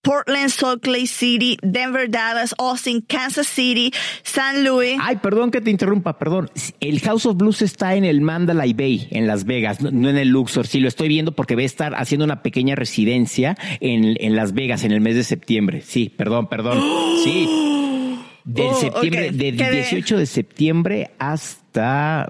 Portland, 0.03 0.51
Salt 0.51 0.85
Lake 0.87 1.07
City, 1.07 1.57
Denver, 1.62 2.11
Dallas, 2.11 2.55
Austin, 2.59 3.01
Kansas 3.03 3.47
City, 3.47 3.93
San 4.25 4.65
Luis. 4.65 4.99
Ay, 5.01 5.17
perdón 5.17 5.51
que 5.53 5.61
te 5.61 5.71
interrumpa, 5.71 6.19
perdón. 6.19 6.51
El 6.81 7.01
House 7.01 7.25
of 7.27 7.37
Blues 7.37 7.62
está 7.62 7.95
en 7.95 8.05
el 8.05 8.21
Mandalay 8.21 8.73
Bay, 8.73 9.07
en 9.12 9.27
Las 9.29 9.45
Vegas, 9.45 9.81
no, 9.81 10.09
en 10.11 10.17
el 10.19 10.29
Luxor. 10.29 10.67
Sí, 10.67 10.81
lo 10.81 10.88
estoy 10.88 11.07
viendo 11.09 11.33
porque 11.33 11.55
va 11.55 11.62
a 11.62 11.67
estar 11.67 11.95
haciendo 11.95 12.25
una 12.25 12.43
pequeña 12.43 12.75
residencia 12.75 13.57
en, 13.81 14.17
en 14.21 14.35
Las 14.35 14.55
Vegas 14.55 14.83
en 14.85 14.91
el 14.93 15.01
mes 15.01 15.15
de 15.15 15.25
septiembre. 15.25 15.83
Sí, 15.83 16.09
perdón, 16.09 16.49
perdón. 16.49 16.81
Sí. 17.25 17.49
Del 18.45 18.67
Oh, 18.67 18.75
septiembre, 18.75 19.29
ok. 19.29 19.35
del 19.37 19.57
Quedé- 19.57 19.71
18 19.71 20.19
de 20.19 20.27
septiembre 20.27 21.11
hasta, 21.21 21.62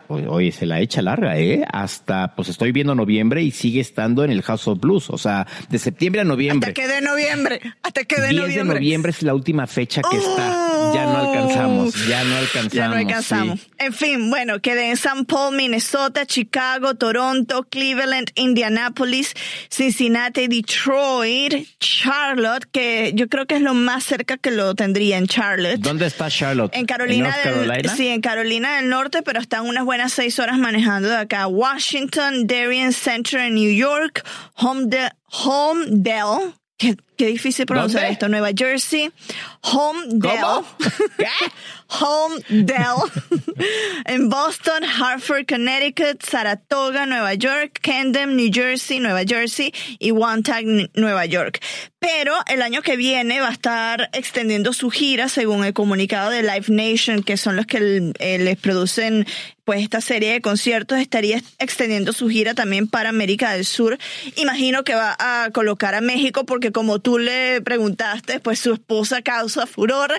oye, 0.08 0.26
oye, 0.28 0.52
se 0.52 0.66
la 0.66 0.80
echa 0.80 1.02
larga, 1.02 1.38
¿eh? 1.38 1.64
Hasta, 1.72 2.34
pues 2.34 2.48
estoy 2.48 2.72
viendo 2.72 2.94
noviembre 2.94 3.42
y 3.42 3.50
sigue 3.50 3.80
estando 3.80 4.24
en 4.24 4.30
el 4.30 4.42
House 4.42 4.68
of 4.68 4.80
Blues. 4.80 5.10
O 5.10 5.18
sea, 5.18 5.46
de 5.68 5.78
septiembre 5.78 6.20
a 6.20 6.24
noviembre. 6.24 6.70
Hasta 6.70 6.82
que 6.82 6.88
de 6.88 7.00
noviembre, 7.00 7.60
hasta 7.82 8.04
que 8.04 8.16
de 8.16 8.28
10 8.28 8.42
noviembre. 8.42 8.74
de 8.74 8.80
noviembre 8.80 9.10
es 9.10 9.22
la 9.22 9.34
última 9.34 9.66
fecha 9.66 10.02
que 10.08 10.16
está. 10.16 10.92
Ya 10.94 11.04
no 11.04 11.16
alcanzamos, 11.16 12.06
ya 12.06 12.24
no 12.24 12.36
alcanzamos. 12.36 12.72
Ya 12.72 12.88
no 12.88 12.94
alcanzamos. 12.96 13.60
sí. 13.60 13.66
En 13.78 13.92
fin, 13.92 14.30
bueno, 14.30 14.60
quedé 14.60 14.90
en 14.90 14.96
San 14.96 15.24
Paul, 15.24 15.56
Minnesota, 15.56 16.26
Chicago, 16.26 16.94
Toronto, 16.94 17.66
Cleveland, 17.68 18.30
Indianapolis, 18.34 19.34
Cincinnati, 19.70 20.46
Detroit, 20.48 21.66
Charlotte, 21.78 22.66
que 22.70 23.12
yo 23.14 23.28
creo 23.28 23.46
que 23.46 23.56
es 23.56 23.62
lo 23.62 23.74
más 23.74 24.04
cerca 24.04 24.36
que 24.36 24.50
lo 24.50 24.74
tendría 24.74 25.18
en 25.18 25.26
Charlotte. 25.26 25.80
¿Dónde 25.80 26.06
está 26.06 26.30
Charlotte? 26.30 26.74
En 26.74 26.86
Carolina, 26.86 27.34
North 27.44 27.68
del, 27.68 27.90
sí, 27.90 28.08
en 28.08 28.20
Carolina 28.20 28.76
del 28.76 28.88
Norte, 28.88 29.22
pero 29.22 29.31
están 29.40 29.66
unas 29.66 29.84
buenas 29.84 30.12
seis 30.12 30.38
horas 30.38 30.58
manejando 30.58 31.08
de 31.08 31.16
acá. 31.16 31.46
Washington, 31.46 32.46
Darien 32.46 32.92
Center 32.92 33.40
en 33.40 33.54
New 33.54 33.72
York, 33.72 34.24
Homedale, 34.54 35.12
Homedale, 35.44 36.52
Qué, 36.82 36.96
qué 37.16 37.26
difícil 37.26 37.64
pronunciar 37.64 38.02
¿Dónde? 38.02 38.12
esto. 38.14 38.28
Nueva 38.28 38.48
Jersey. 38.56 39.12
¿Qué? 41.16 41.26
Homedale. 42.00 43.10
en 44.06 44.28
Boston, 44.28 44.82
Hartford, 44.84 45.46
Connecticut, 45.46 46.22
Saratoga, 46.24 47.06
Nueva 47.06 47.34
York, 47.34 47.78
Camden, 47.82 48.36
New 48.36 48.50
Jersey, 48.52 48.98
Nueva 48.98 49.22
Jersey 49.24 49.72
y 50.00 50.10
Wantagh, 50.10 50.64
N- 50.64 50.90
Nueva 50.94 51.24
York. 51.26 51.60
Pero 52.00 52.34
el 52.48 52.62
año 52.62 52.82
que 52.82 52.96
viene 52.96 53.40
va 53.40 53.48
a 53.50 53.52
estar 53.52 54.10
extendiendo 54.12 54.72
su 54.72 54.90
gira 54.90 55.28
según 55.28 55.64
el 55.64 55.72
comunicado 55.72 56.30
de 56.30 56.42
Live 56.42 56.66
Nation, 56.68 57.22
que 57.22 57.36
son 57.36 57.54
los 57.54 57.66
que 57.66 58.12
eh, 58.18 58.38
les 58.38 58.56
producen 58.58 59.24
pues 59.72 59.84
esta 59.84 60.02
serie 60.02 60.32
de 60.32 60.42
conciertos 60.42 60.98
estaría 60.98 61.40
extendiendo 61.58 62.12
su 62.12 62.28
gira 62.28 62.52
también 62.52 62.88
para 62.88 63.08
América 63.08 63.52
del 63.54 63.64
Sur. 63.64 63.96
Imagino 64.36 64.84
que 64.84 64.94
va 64.94 65.16
a 65.18 65.48
colocar 65.50 65.94
a 65.94 66.02
México 66.02 66.44
porque 66.44 66.72
como 66.72 66.98
tú 66.98 67.16
le 67.16 67.62
preguntaste, 67.62 68.38
pues 68.38 68.58
su 68.58 68.74
esposa 68.74 69.22
causa 69.22 69.66
furor 69.66 70.12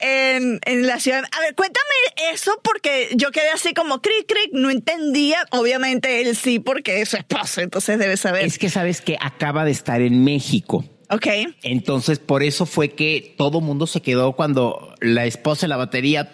en, 0.00 0.58
en 0.64 0.86
la 0.88 0.98
ciudad. 0.98 1.22
A 1.30 1.40
ver, 1.40 1.54
cuéntame 1.54 2.32
eso 2.32 2.60
porque 2.64 3.10
yo 3.14 3.30
quedé 3.30 3.50
así 3.50 3.74
como 3.74 4.02
cric, 4.02 4.26
cric, 4.26 4.50
no 4.50 4.70
entendía. 4.70 5.38
Obviamente 5.52 6.22
él 6.22 6.34
sí 6.34 6.58
porque 6.58 7.00
es 7.00 7.10
su 7.10 7.16
esposa, 7.16 7.62
entonces 7.62 8.00
debe 8.00 8.16
saber. 8.16 8.44
Es 8.44 8.58
que 8.58 8.70
sabes 8.70 9.00
que 9.00 9.16
acaba 9.20 9.64
de 9.64 9.70
estar 9.70 10.00
en 10.00 10.24
México. 10.24 10.84
Ok. 11.08 11.26
Entonces, 11.62 12.18
por 12.18 12.42
eso 12.42 12.66
fue 12.66 12.90
que 12.90 13.34
todo 13.38 13.60
mundo 13.60 13.86
se 13.86 14.02
quedó 14.02 14.32
cuando 14.32 14.94
la 15.00 15.24
esposa 15.24 15.66
en 15.66 15.70
la 15.70 15.76
batería. 15.76 16.32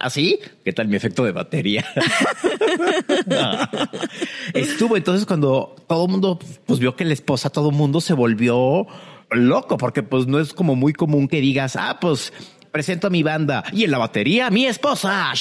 Así. 0.00 0.38
¿Qué 0.64 0.72
tal 0.72 0.88
mi 0.88 0.96
efecto 0.96 1.24
de 1.24 1.32
batería? 1.32 1.84
Estuvo 4.54 4.96
entonces 4.96 5.26
cuando 5.26 5.76
todo 5.86 6.06
el 6.06 6.10
mundo 6.10 6.38
pues 6.66 6.80
vio 6.80 6.96
que 6.96 7.04
la 7.04 7.12
esposa, 7.12 7.50
todo 7.50 7.70
el 7.70 7.76
mundo 7.76 8.00
se 8.00 8.14
volvió 8.14 8.86
loco 9.30 9.76
porque 9.76 10.02
pues 10.02 10.26
no 10.26 10.40
es 10.40 10.52
como 10.54 10.74
muy 10.74 10.92
común 10.92 11.28
que 11.28 11.40
digas, 11.40 11.76
ah, 11.76 11.98
pues 12.00 12.32
presento 12.72 13.06
a 13.06 13.10
mi 13.10 13.22
banda 13.22 13.64
y 13.72 13.84
en 13.84 13.90
la 13.90 13.98
batería 13.98 14.50
mi 14.50 14.66
esposa. 14.66 15.32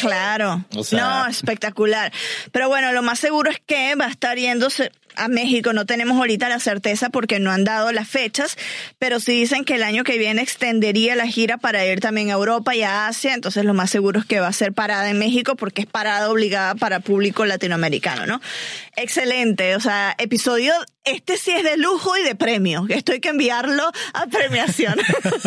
Claro. 0.00 0.64
O 0.76 0.84
sea- 0.84 1.22
no, 1.24 1.26
espectacular. 1.28 2.12
Pero 2.52 2.68
bueno, 2.68 2.92
lo 2.92 3.02
más 3.02 3.18
seguro 3.18 3.50
es 3.50 3.60
que 3.64 3.94
va 3.96 4.06
a 4.06 4.10
estar 4.10 4.36
yéndose 4.36 4.92
a 5.16 5.28
México. 5.28 5.72
No 5.72 5.86
tenemos 5.86 6.16
ahorita 6.18 6.48
la 6.48 6.60
certeza 6.60 7.10
porque 7.10 7.38
no 7.40 7.50
han 7.50 7.64
dado 7.64 7.92
las 7.92 8.08
fechas, 8.08 8.56
pero 8.98 9.20
sí 9.20 9.32
dicen 9.32 9.64
que 9.64 9.74
el 9.74 9.82
año 9.82 10.04
que 10.04 10.18
viene 10.18 10.42
extendería 10.42 11.14
la 11.16 11.26
gira 11.26 11.58
para 11.58 11.84
ir 11.86 12.00
también 12.00 12.30
a 12.30 12.34
Europa 12.34 12.74
y 12.74 12.82
a 12.82 13.06
Asia. 13.08 13.34
Entonces 13.34 13.64
lo 13.64 13.74
más 13.74 13.90
seguro 13.90 14.20
es 14.20 14.26
que 14.26 14.40
va 14.40 14.48
a 14.48 14.52
ser 14.52 14.72
parada 14.72 15.10
en 15.10 15.18
México 15.18 15.56
porque 15.56 15.82
es 15.82 15.86
parada 15.86 16.30
obligada 16.30 16.74
para 16.74 17.00
público 17.00 17.44
latinoamericano, 17.44 18.26
¿no? 18.26 18.40
Excelente. 18.96 19.76
O 19.76 19.80
sea, 19.80 20.14
episodio, 20.18 20.72
este 21.04 21.36
sí 21.36 21.50
es 21.52 21.62
de 21.62 21.76
lujo 21.76 22.16
y 22.16 22.22
de 22.22 22.34
premio. 22.34 22.86
Esto 22.88 23.12
hay 23.12 23.20
que 23.20 23.28
enviarlo 23.28 23.90
a 24.14 24.26
premiación. 24.26 24.96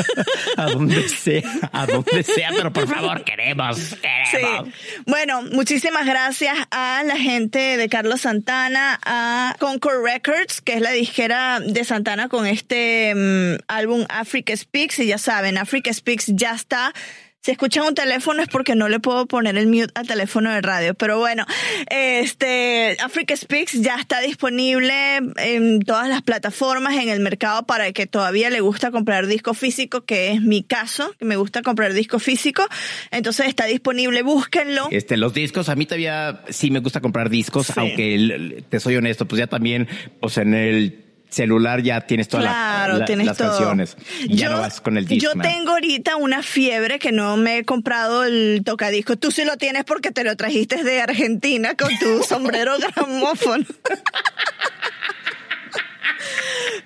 a 0.58 0.66
donde 0.68 1.08
sea, 1.10 1.42
a 1.72 1.86
donde 1.88 2.24
sea, 2.24 2.52
pero 2.56 2.72
por 2.72 2.88
favor, 2.88 3.24
queremos, 3.24 3.78
Sí. 3.78 3.96
queremos. 4.32 4.70
Bueno, 5.06 5.42
muchísimas 5.42 6.06
gracias 6.06 6.56
a 6.72 7.02
la 7.04 7.18
gente 7.18 7.78
de 7.78 7.90
Carlos 7.90 8.22
Santana, 8.22 9.00
a 9.04 9.56
Concord 9.60 10.04
Records, 10.04 10.62
que 10.62 10.74
es 10.74 10.82
la 10.82 10.91
disquera 10.91 11.60
de 11.60 11.84
Santana 11.84 12.30
con 12.30 12.48
este 12.48 13.13
mm, 13.13 13.63
álbum 13.67 14.06
Africa 14.10 14.56
Speaks. 14.56 15.00
Y 15.00 15.08
ya 15.08 15.17
saben, 15.17 15.58
Africa 15.58 15.93
Speaks 15.93 16.28
ya 16.28 16.54
está. 16.56 16.93
Si 17.41 17.52
escuchan 17.52 17.86
un 17.86 17.95
teléfono 17.95 18.41
es 18.43 18.49
porque 18.49 18.75
no 18.75 18.89
le 18.89 18.99
puedo 18.99 19.25
poner 19.25 19.58
el 19.58 19.67
mute 19.67 19.88
al 19.95 20.06
teléfono 20.06 20.52
de 20.52 20.62
radio. 20.62 20.93
Pero 20.93 21.19
bueno, 21.19 21.45
este 21.89 22.97
Africa 23.02 23.36
Speaks 23.36 23.82
ya 23.82 23.95
está 23.95 24.19
disponible 24.19 24.93
en 25.38 25.80
todas 25.82 26.10
las 26.10 26.21
plataformas 26.21 26.95
en 26.97 27.08
el 27.08 27.21
mercado 27.21 27.63
para 27.65 27.88
el 27.88 27.93
que 27.93 28.08
todavía 28.08 28.49
le 28.49 28.60
gusta 28.60 28.91
comprar 28.91 29.25
disco 29.28 29.54
físico, 29.54 30.02
que 30.02 30.32
es 30.32 30.41
mi 30.41 30.63
caso, 30.63 31.13
que 31.17 31.25
me 31.25 31.38
gusta 31.38 31.62
comprar 31.62 31.93
disco 31.93 32.19
físico. 32.19 32.63
Entonces 33.12 33.47
está 33.47 33.65
disponible, 33.65 34.21
búsquenlo. 34.21 34.89
Este, 34.91 35.15
los 35.15 35.34
discos, 35.34 35.69
a 35.69 35.75
mí 35.75 35.86
todavía 35.86 36.43
sí 36.49 36.71
me 36.71 36.80
gusta 36.80 36.99
comprar 37.02 37.30
discos, 37.30 37.67
Sí. 37.67 37.73
aunque 37.78 38.63
te 38.69 38.80
soy 38.82 38.97
honesto, 38.97 39.25
pues 39.28 39.39
ya 39.39 39.47
también, 39.47 39.88
pues 40.19 40.38
en 40.38 40.54
el 40.54 41.06
celular 41.30 41.82
ya 41.82 42.02
tienes 42.02 42.28
todas 42.28 42.46
la- 42.46 42.52
Claro, 42.52 42.98
la- 42.98 43.06
tienes 43.06 43.28
las 43.28 43.38
todo. 43.38 43.50
canciones. 43.50 43.96
Y 44.22 44.36
ya 44.36 44.50
no 44.50 44.60
vas 44.60 44.82
con 44.82 44.98
el 44.98 45.06
disco. 45.06 45.32
Yo 45.34 45.39
tengo 45.42 45.72
ahorita 45.72 46.15
una 46.15 46.42
fiebre 46.44 47.00
que 47.00 47.12
no 47.12 47.38
me 47.38 47.60
he 47.60 47.65
comprado 47.65 48.24
el 48.24 48.62
tocadisco. 48.65 49.15
Tú 49.15 49.32
sí 49.32 49.46
lo 49.46 49.56
tienes 49.58 49.84
porque 49.86 50.12
te 50.12 50.24
lo 50.24 50.36
trajiste 50.36 50.84
de 50.84 51.02
Argentina 51.02 51.76
con 51.76 51.89
tu 52.00 52.24
sombrero 52.28 52.78
gramófono. 52.80 53.65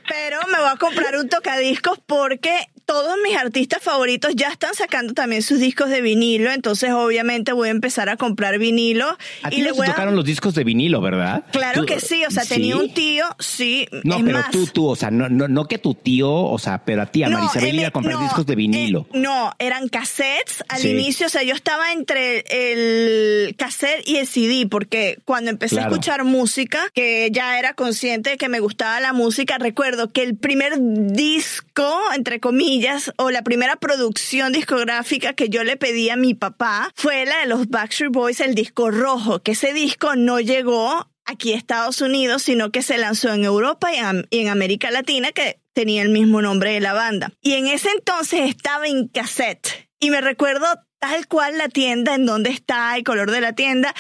Pero 0.08 0.38
me 0.52 0.60
voy 0.60 0.70
a 0.72 0.76
comprar 0.78 1.16
un 1.18 1.30
tocadiscos 1.30 2.00
porque 2.06 2.68
todos 2.86 3.16
mis 3.24 3.36
artistas 3.38 3.82
favoritos 3.82 4.34
ya 4.36 4.50
están 4.50 4.74
sacando 4.76 5.14
también 5.14 5.42
sus 5.42 5.60
discos 5.60 5.90
de 5.90 6.02
vinilo, 6.02 6.52
entonces 6.52 6.92
obviamente 6.92 7.52
voy 7.54 7.70
a 7.70 7.72
empezar 7.72 8.10
a 8.10 8.18
comprar 8.18 8.60
vinilo 8.60 9.18
A 9.44 9.50
ti 9.50 9.58
y 9.58 9.62
le 9.62 9.70
no 9.70 9.74
te 9.74 9.78
voy 9.80 9.88
a 9.88 9.92
tocaron 9.92 10.16
los 10.16 10.26
discos 10.26 10.54
de 10.56 10.64
vinilo, 10.64 11.02
¿verdad? 11.02 11.44
Claro 11.52 11.82
Tú- 11.82 11.86
que 11.88 12.00
sí, 12.00 12.24
o 12.26 12.32
sea, 12.32 12.44
tenía 12.46 12.76
un 12.78 12.94
tío, 12.94 13.26
sí, 13.40 13.88
No, 14.04 14.18
es 14.18 14.24
pero 14.24 14.38
más, 14.40 14.52
tú, 14.52 14.68
tú, 14.68 14.88
o 14.88 14.96
sea, 14.96 15.12
no, 15.12 15.30
no, 15.30 15.48
no 15.48 15.66
que 15.68 15.78
tu 15.78 15.94
tío, 15.96 16.32
o 16.34 16.60
sea, 16.60 16.84
pero 16.86 17.02
a 17.02 17.06
ti, 17.06 17.24
a 17.24 17.30
No, 17.30 17.40
Marisabel, 17.40 17.76
iba 17.76 17.88
a 17.88 17.92
comprar 17.92 18.16
no, 18.16 18.24
discos 18.24 18.46
de 18.46 18.56
vinilo. 18.56 19.08
eh, 19.14 19.20
no, 19.20 19.52
eran 19.60 19.88
cassettes 19.90 20.64
al 20.70 20.80
Sí. 20.80 20.90
inicio. 20.90 21.28
O 21.28 21.30
sea, 21.30 21.44
yo 21.44 21.54
estaba 21.56 21.92
entre 21.94 22.44
el 22.50 23.56
cassette 23.56 24.08
y 24.08 24.18
el 24.18 24.28
CD, 24.28 24.68
porque 24.70 25.20
cuando 25.26 25.50
empecé 25.52 25.76
Claro. 25.76 25.90
a 25.90 25.92
escuchar 25.94 26.24
música, 26.24 26.90
que 26.94 27.30
ya 27.32 27.58
era 27.60 27.74
consciente 27.74 28.32
de 28.32 28.38
que 28.38 28.50
me 28.50 28.60
gustaba 28.60 29.00
la 29.00 29.14
música, 29.14 29.58
recuerdo 29.58 30.12
que 30.12 30.24
el 30.24 30.36
primer 30.36 30.74
disco, 30.80 31.73
entre 32.14 32.40
comillas, 32.40 33.12
o 33.18 33.32
la 33.32 33.44
primera 33.44 33.76
producción 33.76 34.54
discográfica 34.54 35.34
que 35.34 35.50
yo 35.50 35.64
le 35.64 35.78
pedí 35.78 36.10
a 36.10 36.16
mi 36.16 36.34
papá 36.34 36.92
fue 36.96 37.26
la 37.26 37.40
de 37.40 37.48
los 37.48 37.70
Backstreet 37.70 38.12
Boys, 38.12 38.40
el 38.42 38.56
disco 38.56 38.92
rojo, 38.92 39.40
que 39.40 39.54
ese 39.54 39.74
disco 39.74 40.16
no 40.16 40.40
llegó 40.40 41.10
aquí 41.26 41.54
a 41.54 41.58
Estados 41.58 42.02
Unidos, 42.02 42.44
sino 42.44 42.72
que 42.72 42.84
se 42.84 42.98
lanzó 42.98 43.34
en 43.34 43.44
Europa 43.44 43.90
y 43.92 44.38
en, 44.38 44.50
América 44.50 44.92
Latina, 44.92 45.32
que 45.32 45.60
tenía 45.74 46.02
el 46.02 46.10
mismo 46.10 46.42
nombre 46.42 46.74
de 46.74 46.82
la 46.82 46.94
banda. 46.94 47.32
Y 47.42 47.54
en 47.54 47.68
ese 47.68 47.90
entonces 47.90 48.42
estaba 48.42 48.88
en 48.88 49.08
cassette. 49.08 49.90
Y 50.00 50.12
me 50.12 50.22
recuerdo 50.22 50.68
tal 51.00 51.28
cual 51.28 51.58
la 51.58 51.70
tienda, 51.70 52.14
en 52.14 52.26
dónde 52.26 52.50
está, 52.52 52.96
el 52.96 53.04
color 53.04 53.32
de 53.32 53.42
la 53.42 53.54
tienda, 53.54 53.96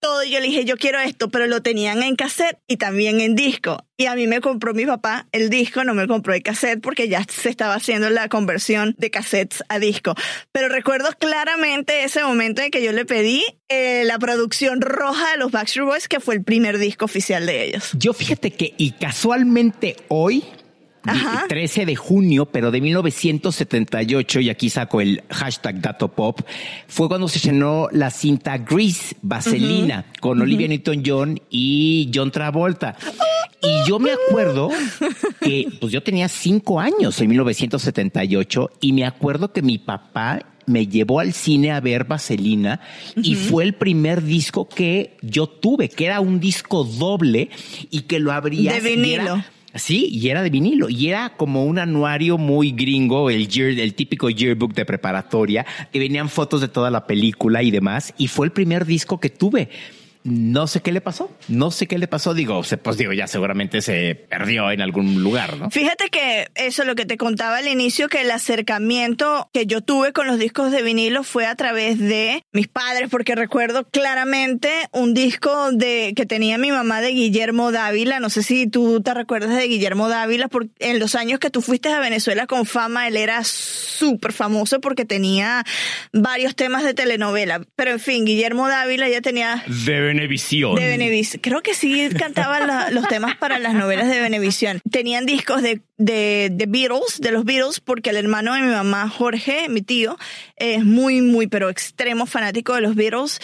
todo. 0.00 0.24
Y 0.24 0.30
yo 0.30 0.40
le 0.40 0.46
dije, 0.46 0.64
yo 0.64 0.76
quiero 0.76 1.00
esto, 1.00 1.28
pero 1.28 1.46
lo 1.46 1.62
tenían 1.62 2.02
en 2.02 2.16
cassette 2.16 2.58
y 2.66 2.76
también 2.76 3.20
en 3.20 3.34
disco. 3.34 3.84
Y 3.96 4.06
a 4.06 4.14
mí 4.14 4.26
me 4.26 4.40
compró 4.40 4.74
mi 4.74 4.84
papá 4.84 5.26
el 5.32 5.48
disco, 5.48 5.84
no 5.84 5.94
me 5.94 6.06
compró 6.06 6.34
el 6.34 6.42
cassette 6.42 6.80
porque 6.80 7.08
ya 7.08 7.24
se 7.28 7.48
estaba 7.48 7.74
haciendo 7.74 8.10
la 8.10 8.28
conversión 8.28 8.94
de 8.98 9.10
cassettes 9.10 9.64
a 9.68 9.78
disco. 9.78 10.14
Pero 10.52 10.68
recuerdo 10.68 11.08
claramente 11.18 12.04
ese 12.04 12.22
momento 12.22 12.62
en 12.62 12.70
que 12.70 12.82
yo 12.82 12.92
le 12.92 13.04
pedí 13.04 13.44
eh, 13.68 14.04
la 14.04 14.18
producción 14.18 14.80
roja 14.80 15.32
de 15.32 15.38
los 15.38 15.50
Backstreet 15.50 15.86
Boys, 15.86 16.08
que 16.08 16.20
fue 16.20 16.34
el 16.34 16.44
primer 16.44 16.78
disco 16.78 17.04
oficial 17.04 17.46
de 17.46 17.64
ellos. 17.64 17.90
Yo 17.94 18.12
fíjate 18.12 18.50
que, 18.50 18.74
y 18.76 18.92
casualmente 18.92 19.96
hoy, 20.08 20.44
Ajá. 21.06 21.46
13 21.48 21.86
de 21.86 21.96
junio, 21.96 22.46
pero 22.46 22.70
de 22.70 22.80
1978, 22.80 24.40
y 24.40 24.50
aquí 24.50 24.70
saco 24.70 25.00
el 25.00 25.22
hashtag 25.30 25.80
dato 25.80 26.08
pop, 26.08 26.40
fue 26.88 27.08
cuando 27.08 27.28
se 27.28 27.38
llenó 27.38 27.88
la 27.92 28.10
cinta 28.10 28.58
Grease, 28.58 29.16
Vaselina, 29.22 30.06
con 30.20 30.40
Olivia 30.40 30.68
Newton-John 30.68 31.40
y 31.50 32.10
John 32.14 32.30
Travolta. 32.30 32.96
Y 33.62 33.88
yo 33.88 33.98
me 33.98 34.10
acuerdo 34.12 34.70
que, 35.40 35.68
pues 35.80 35.92
yo 35.92 36.02
tenía 36.02 36.28
cinco 36.28 36.80
años 36.80 37.20
en 37.20 37.30
1978, 37.30 38.70
y 38.80 38.92
me 38.92 39.04
acuerdo 39.04 39.52
que 39.52 39.62
mi 39.62 39.78
papá 39.78 40.40
me 40.66 40.86
llevó 40.86 41.20
al 41.20 41.32
cine 41.32 41.70
a 41.70 41.80
ver 41.80 42.04
Vaselina 42.04 42.80
y 43.14 43.36
fue 43.36 43.64
el 43.64 43.74
primer 43.74 44.22
disco 44.22 44.68
que 44.68 45.16
yo 45.22 45.46
tuve, 45.46 45.88
que 45.88 46.06
era 46.06 46.20
un 46.20 46.40
disco 46.40 46.84
doble 46.84 47.50
y 47.90 48.02
que 48.02 48.18
lo 48.18 48.32
abrías 48.32 48.82
De 48.82 48.90
vinilo. 48.90 49.42
Sí, 49.78 50.08
y 50.10 50.28
era 50.28 50.42
de 50.42 50.50
vinilo. 50.50 50.88
Y 50.88 51.08
era 51.08 51.30
como 51.36 51.64
un 51.64 51.78
anuario 51.78 52.38
muy 52.38 52.72
gringo, 52.72 53.30
el, 53.30 53.48
year, 53.48 53.78
el 53.78 53.94
típico 53.94 54.30
yearbook 54.30 54.74
de 54.74 54.84
preparatoria, 54.84 55.66
que 55.92 55.98
venían 55.98 56.28
fotos 56.28 56.60
de 56.60 56.68
toda 56.68 56.90
la 56.90 57.06
película 57.06 57.62
y 57.62 57.70
demás. 57.70 58.14
Y 58.18 58.28
fue 58.28 58.46
el 58.46 58.52
primer 58.52 58.86
disco 58.86 59.20
que 59.20 59.30
tuve. 59.30 59.68
No 60.28 60.66
sé 60.66 60.80
qué 60.80 60.90
le 60.90 61.00
pasó. 61.00 61.30
No 61.46 61.70
sé 61.70 61.86
qué 61.86 61.98
le 61.98 62.08
pasó. 62.08 62.34
Digo, 62.34 62.64
se- 62.64 62.76
pues 62.78 62.96
digo, 62.96 63.12
ya 63.12 63.28
seguramente 63.28 63.80
se 63.80 64.14
perdió 64.28 64.72
en 64.72 64.80
algún 64.80 65.22
lugar, 65.22 65.56
¿no? 65.56 65.70
Fíjate 65.70 66.08
que 66.08 66.48
eso 66.56 66.82
es 66.82 66.88
lo 66.88 66.96
que 66.96 67.06
te 67.06 67.16
contaba 67.16 67.58
al 67.58 67.68
inicio, 67.68 68.08
que 68.08 68.22
el 68.22 68.30
acercamiento 68.32 69.48
que 69.52 69.66
yo 69.66 69.80
tuve 69.82 70.12
con 70.12 70.26
los 70.26 70.38
discos 70.38 70.72
de 70.72 70.82
vinilo 70.82 71.22
fue 71.22 71.46
a 71.46 71.54
través 71.54 71.98
de 72.00 72.44
mis 72.52 72.66
padres, 72.66 73.08
porque 73.08 73.36
recuerdo 73.36 73.84
claramente 73.88 74.70
un 74.92 75.14
disco 75.14 75.70
de 75.72 76.12
que 76.16 76.26
tenía 76.26 76.58
mi 76.58 76.72
mamá 76.72 77.00
de 77.00 77.10
Guillermo 77.10 77.70
Dávila. 77.70 78.18
No 78.18 78.28
sé 78.28 78.42
si 78.42 78.66
tú 78.66 79.00
te 79.02 79.14
recuerdas 79.14 79.54
de 79.56 79.68
Guillermo 79.68 80.08
Dávila, 80.08 80.48
porque 80.48 80.70
en 80.80 80.98
los 80.98 81.14
años 81.14 81.38
que 81.38 81.50
tú 81.50 81.62
fuiste 81.62 81.88
a 81.90 82.00
Venezuela 82.00 82.46
con 82.48 82.66
fama, 82.66 83.06
él 83.06 83.16
era 83.16 83.44
súper 83.44 84.32
famoso 84.32 84.80
porque 84.80 85.04
tenía 85.04 85.64
varios 86.12 86.56
temas 86.56 86.82
de 86.82 86.94
telenovela. 86.94 87.60
Pero 87.76 87.92
en 87.92 88.00
fin, 88.00 88.24
Guillermo 88.24 88.68
Dávila 88.68 89.08
ya 89.08 89.20
tenía 89.20 89.62
De 89.84 90.00
De 90.76 90.86
Venevisión. 90.86 91.40
Creo 91.42 91.62
que 91.62 91.74
sí 91.74 92.08
cantaba 92.18 92.90
los 92.90 93.08
temas 93.08 93.36
para 93.36 93.58
las 93.58 93.74
novelas 93.74 94.08
de 94.08 94.20
Venevisión. 94.20 94.80
Tenían 94.90 95.26
discos 95.26 95.62
de, 95.62 95.80
de, 95.96 96.48
de, 96.52 96.66
Beatles, 96.66 97.20
de 97.20 97.32
los 97.32 97.44
Beatles, 97.44 97.80
porque 97.80 98.10
el 98.10 98.16
hermano 98.16 98.54
de 98.54 98.62
mi 98.62 98.68
mamá, 98.68 99.08
Jorge, 99.08 99.68
mi 99.68 99.82
tío, 99.82 100.16
es 100.56 100.84
muy, 100.84 101.20
muy, 101.22 101.46
pero 101.46 101.70
extremo 101.70 102.26
fanático 102.26 102.74
de 102.74 102.80
los 102.80 102.94
Beatles. 102.94 103.40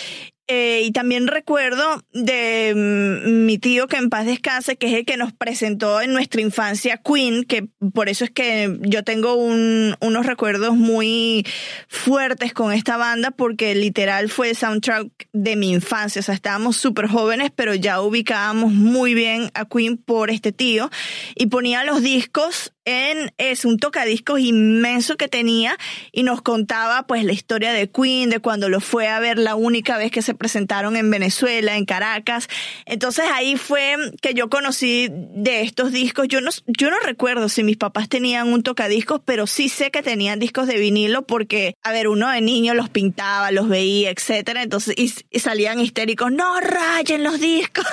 Eh, 0.55 0.83
y 0.85 0.93
también 0.93 1.29
recuerdo 1.29 2.05
de 2.13 2.75
mm, 2.77 3.47
mi 3.47 3.57
tío 3.57 3.87
que 3.87 3.97
en 3.97 4.11
paz 4.11 4.27
descanse, 4.27 4.77
que 4.77 4.89
es 4.89 4.93
el 4.93 5.07
que 5.07 5.17
nos 5.17 5.33
presentó 5.33 6.03
en 6.03 6.13
nuestra 6.13 6.43
infancia 6.43 6.99
Queen, 6.99 7.45
que 7.45 7.69
por 7.95 8.11
eso 8.11 8.25
es 8.25 8.31
que 8.31 8.79
yo 8.83 9.03
tengo 9.03 9.35
un, 9.37 9.97
unos 10.03 10.27
recuerdos 10.27 10.77
muy 10.77 11.47
fuertes 11.89 12.53
con 12.53 12.75
esta 12.75 12.99
banda, 12.99 13.31
porque 13.31 13.75
literal 13.75 14.29
fue 14.29 14.51
el 14.51 14.57
soundtrack 14.57 15.09
de 15.33 15.57
mi 15.57 15.73
infancia. 15.73 16.21
O 16.21 16.23
sea, 16.23 16.35
estábamos 16.35 16.77
súper 16.77 17.07
jóvenes, 17.07 17.51
pero 17.57 17.75
ya 17.75 18.03
ubicábamos 18.03 18.73
muy 18.73 19.15
bien 19.15 19.51
a 19.55 19.65
Queen 19.65 19.97
por 19.97 20.29
este 20.29 20.53
tío 20.53 20.91
y 21.35 21.47
ponía 21.47 21.83
los 21.83 22.03
discos 22.03 22.75
en 22.85 23.33
es 23.39 23.65
un 23.65 23.79
tocadiscos 23.79 24.41
inmenso 24.41 25.17
que 25.17 25.29
tenía 25.29 25.77
y 26.11 26.23
nos 26.23 26.43
contaba 26.43 27.07
pues 27.07 27.25
la 27.25 27.33
historia 27.33 27.73
de 27.73 27.89
Queen, 27.89 28.31
de 28.31 28.41
cuando 28.41 28.69
lo 28.69 28.81
fue 28.81 29.09
a 29.09 29.21
ver 29.21 29.39
la 29.39 29.55
única 29.55 29.97
vez 29.99 30.11
que 30.11 30.23
se 30.23 30.35
presentaron 30.35 30.97
en 30.97 31.11
Venezuela, 31.11 31.77
en 31.77 31.85
Caracas. 31.85 32.49
Entonces 32.87 33.25
ahí 33.33 33.57
fue 33.57 33.97
que 34.21 34.35
yo 34.35 34.49
conocí 34.49 35.09
de 35.11 35.63
estos 35.63 35.93
discos. 35.93 36.29
Yo 36.29 36.41
no, 36.41 36.51
yo 36.67 36.91
no 36.91 36.99
recuerdo 37.01 37.49
si 37.49 37.63
mis 37.63 37.77
papás 37.77 38.09
tenían 38.09 38.53
un 38.53 38.63
tocadiscos, 38.63 39.21
pero 39.25 39.47
sí 39.47 39.69
sé 39.69 39.91
que 39.91 40.03
tenían 40.03 40.39
discos 40.39 40.67
de 40.67 40.79
vinilo 40.79 41.23
porque, 41.23 41.77
a 41.83 41.93
ver, 41.93 42.09
uno 42.09 42.29
de 42.29 42.41
niño 42.41 42.75
los 42.75 42.89
pintaba, 42.89 43.51
los 43.51 43.69
veía, 43.69 44.11
etcétera. 44.11 44.63
Entonces, 44.63 44.95
y, 44.99 45.39
salían 45.39 45.81
histéricos, 45.81 46.31
no 46.33 46.61
rayen 46.61 47.25
los 47.25 47.41
discos. 47.41 47.87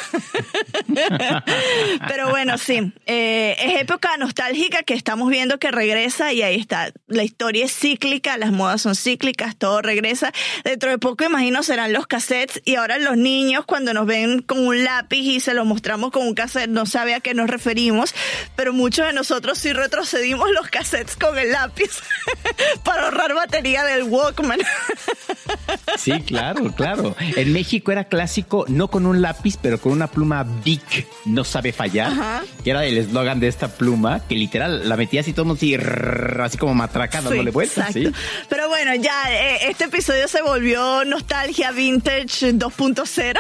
pero 2.08 2.30
bueno, 2.30 2.58
sí, 2.58 2.91
eh, 3.06 3.56
es 3.60 3.82
época 3.82 4.15
nostálgica 4.17 4.79
que 4.84 4.94
estamos 4.94 5.30
viendo 5.30 5.60
que 5.60 5.72
regresa 5.72 6.34
y 6.34 6.42
ahí 6.42 6.56
está. 6.56 6.92
La 7.08 7.24
historia 7.24 7.65
es 7.65 7.74
cíclica, 7.74 8.38
las 8.38 8.52
modas 8.52 8.82
son 8.82 8.96
cíclicas, 8.96 9.56
todo 9.56 9.82
regresa. 9.82 10.32
Dentro 10.63 10.92
de 10.92 10.98
poco, 10.98 11.24
imagino, 11.24 11.63
serán 11.63 11.94
los 11.94 12.08
cassettes 12.08 12.62
y 12.65 12.76
ahora 12.76 12.98
los 12.98 13.18
niños 13.18 13.65
cuando 13.65 13.94
nos 13.94 14.06
ven 14.06 14.42
con 14.42 14.65
un 14.65 14.84
lápiz 14.84 15.20
y 15.20 15.39
se 15.39 15.54
lo 15.54 15.65
mostramos 15.65 16.12
con 16.12 16.28
un 16.28 16.34
cassette 16.34 16.70
no 16.70 16.86
sabe 16.86 17.13
a 17.15 17.20
qué 17.20 17.34
nos 17.34 17.50
referimos, 17.50 18.13
pero 18.56 18.74
muchos 18.74 19.06
de 19.06 19.13
nosotros 19.13 19.58
sí 19.58 19.74
retrocedimos 19.74 20.50
los 20.52 20.70
cassettes 20.70 21.15
con 21.15 21.38
el 21.38 21.52
lápiz 21.52 21.92
para 22.84 23.06
ahorrar 23.06 23.34
batería 23.34 23.84
del 23.84 24.04
Walkman. 24.04 24.60
Sí, 25.98 26.12
claro, 26.22 26.72
claro. 26.76 27.15
En 27.20 27.52
México 27.52 27.92
era 27.92 28.06
clásico, 28.06 28.65
no 28.68 28.89
con 28.89 29.06
un 29.06 29.22
lápiz, 29.22 29.58
pero 29.62 29.80
con 29.80 29.92
una 29.92 30.08
pluma 30.08 30.44
Bic, 30.44 31.08
no 31.26 31.44
sabe 31.44 31.74
fallar, 31.74 32.44
que 32.63 32.70
era 32.70 32.86
el 32.86 32.98
eslogan 32.98 33.39
de 33.39 33.48
esta 33.48 33.68
pluma, 33.68 34.26
que 34.28 34.36
literal 34.36 34.68
la 34.69 34.97
metías 34.97 35.27
y 35.27 35.34
todo 35.34 35.53
así, 35.53 35.75
así 35.75 36.58
como 36.58 36.73
matraca 36.73 37.21
dándole 37.21 37.51
vueltas. 37.51 37.93
¿sí? 37.93 38.12
Pero 38.47 38.69
bueno, 38.69 38.95
ya 38.95 39.32
eh, 39.32 39.69
este 39.69 39.86
episodio 39.86 40.27
se 40.27 40.41
volvió 40.41 41.03
nostalgia 41.05 41.71
vintage 41.71 42.53
2.0. 42.53 43.39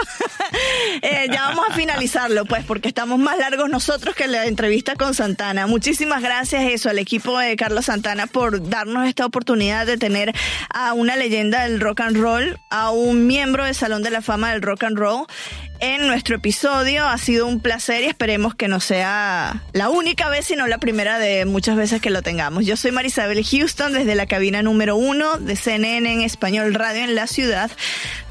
eh, 1.01 1.27
ya 1.31 1.43
vamos 1.49 1.65
a 1.69 1.73
finalizarlo, 1.73 2.45
pues, 2.45 2.65
porque 2.65 2.87
estamos 2.87 3.19
más 3.19 3.37
largos 3.37 3.69
nosotros 3.69 4.15
que 4.15 4.27
la 4.27 4.45
entrevista 4.45 4.95
con 4.95 5.13
Santana. 5.13 5.67
Muchísimas 5.67 6.21
gracias 6.21 6.63
eso 6.71 6.89
al 6.89 6.99
equipo 6.99 7.37
de 7.37 7.55
Carlos 7.55 7.85
Santana 7.85 8.27
por 8.27 8.69
darnos 8.69 9.07
esta 9.07 9.25
oportunidad 9.25 9.85
de 9.85 9.97
tener 9.97 10.33
a 10.69 10.93
una 10.93 11.15
leyenda 11.15 11.63
del 11.63 11.79
rock 11.79 12.01
and 12.01 12.17
roll, 12.17 12.59
a 12.69 12.91
un 12.91 13.27
miembro 13.27 13.65
del 13.65 13.75
Salón 13.75 14.03
de 14.03 14.09
la 14.09 14.21
Fama 14.21 14.51
del 14.51 14.61
Rock 14.61 14.83
and 14.83 14.97
Roll 14.97 15.27
en 15.79 16.07
nuestro 16.07 16.35
episodio. 16.35 17.07
Ha 17.07 17.17
sido 17.17 17.47
un 17.47 17.59
placer 17.59 18.03
y 18.03 18.07
esperemos 18.07 18.55
que 18.55 18.67
no 18.67 18.79
sea 18.79 19.63
la 19.73 19.89
única 19.89 20.29
vez, 20.29 20.45
sino 20.45 20.67
la 20.67 20.77
primera 20.77 21.19
de 21.19 21.45
muchas 21.45 21.75
veces 21.75 22.01
que 22.01 22.09
lo 22.09 22.21
tengamos. 22.21 22.65
Yo 22.65 22.75
soy 22.75 22.91
Marisabel 22.91 23.43
Houston 23.45 23.93
desde 23.93 24.15
la 24.15 24.25
cabina 24.25 24.61
número 24.61 24.95
uno 24.95 25.37
de 25.37 25.55
CNN 25.55 26.11
en 26.11 26.21
Español 26.21 26.73
Radio 26.73 27.03
en 27.03 27.15
la 27.15 27.27
ciudad 27.27 27.71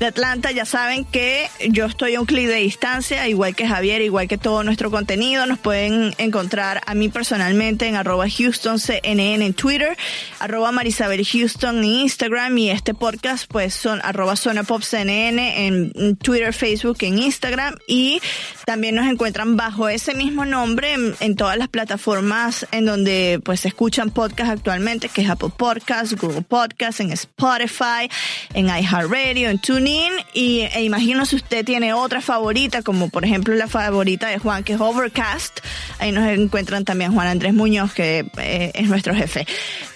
de 0.00 0.06
Atlanta. 0.06 0.50
Ya 0.50 0.64
saben 0.64 1.04
que 1.04 1.48
yo 1.70 1.86
estoy 1.86 2.14
a 2.14 2.20
un 2.20 2.26
clic 2.26 2.46
de 2.46 2.56
distancia, 2.56 3.26
igual 3.28 3.56
que 3.56 3.66
Javier, 3.66 4.02
igual 4.02 4.28
que 4.28 4.38
todo 4.38 4.62
nuestro 4.62 4.90
contenido. 4.90 5.46
Nos 5.46 5.58
pueden 5.58 6.14
encontrar 6.18 6.82
a 6.86 6.94
mí 6.94 7.08
personalmente 7.08 7.86
en 7.86 7.96
arroba 7.96 8.26
Houston 8.28 8.78
CNN 8.78 9.44
en 9.44 9.54
Twitter, 9.54 9.96
arroba 10.38 10.72
Marisabel 10.72 11.26
Houston 11.26 11.78
en 11.78 11.84
Instagram 11.84 12.58
y 12.58 12.70
este 12.70 12.94
podcast 12.94 13.46
pues 13.50 13.74
son 13.74 14.00
arroba 14.02 14.36
Zona 14.36 14.64
Pop 14.64 14.82
en 14.92 16.16
Twitter, 16.16 16.52
Facebook, 16.52 16.98
en 17.00 17.18
Instagram 17.18 17.37
Instagram 17.38 17.76
y 17.86 18.20
también 18.64 18.96
nos 18.96 19.06
encuentran 19.06 19.56
bajo 19.56 19.88
ese 19.88 20.12
mismo 20.12 20.44
nombre 20.44 20.96
en, 21.20 21.36
todas 21.36 21.56
las 21.56 21.68
plataformas 21.68 22.66
en 22.72 22.84
donde 22.84 23.40
pues 23.44 23.60
se 23.60 23.68
escuchan 23.68 24.10
podcasts 24.10 24.52
actualmente, 24.52 25.08
que 25.08 25.22
es 25.22 25.30
Apple 25.30 25.50
Podcasts, 25.56 26.16
Google 26.16 26.42
Podcasts, 26.42 27.00
en 27.00 27.12
Spotify, 27.12 28.10
en 28.54 28.66
iHeartRadio, 28.66 29.50
en 29.50 29.58
TuneIn 29.60 30.12
y 30.34 30.62
e 30.62 30.82
imagino 30.82 31.24
si 31.26 31.36
usted 31.36 31.64
tiene 31.64 31.94
otra 31.94 32.20
favorita, 32.20 32.82
como 32.82 33.08
por 33.08 33.24
ejemplo 33.24 33.54
la 33.54 33.68
favorita 33.68 34.26
de 34.26 34.38
Juan, 34.38 34.64
que 34.64 34.72
es 34.72 34.80
Overcast, 34.80 35.60
ahí 36.00 36.10
nos 36.10 36.26
encuentran 36.26 36.84
también 36.84 37.12
Juan 37.12 37.28
Andrés 37.28 37.54
Muñoz, 37.54 37.92
que 37.92 38.28
eh, 38.38 38.72
es 38.74 38.88
nuestro 38.88 39.14
jefe. 39.14 39.46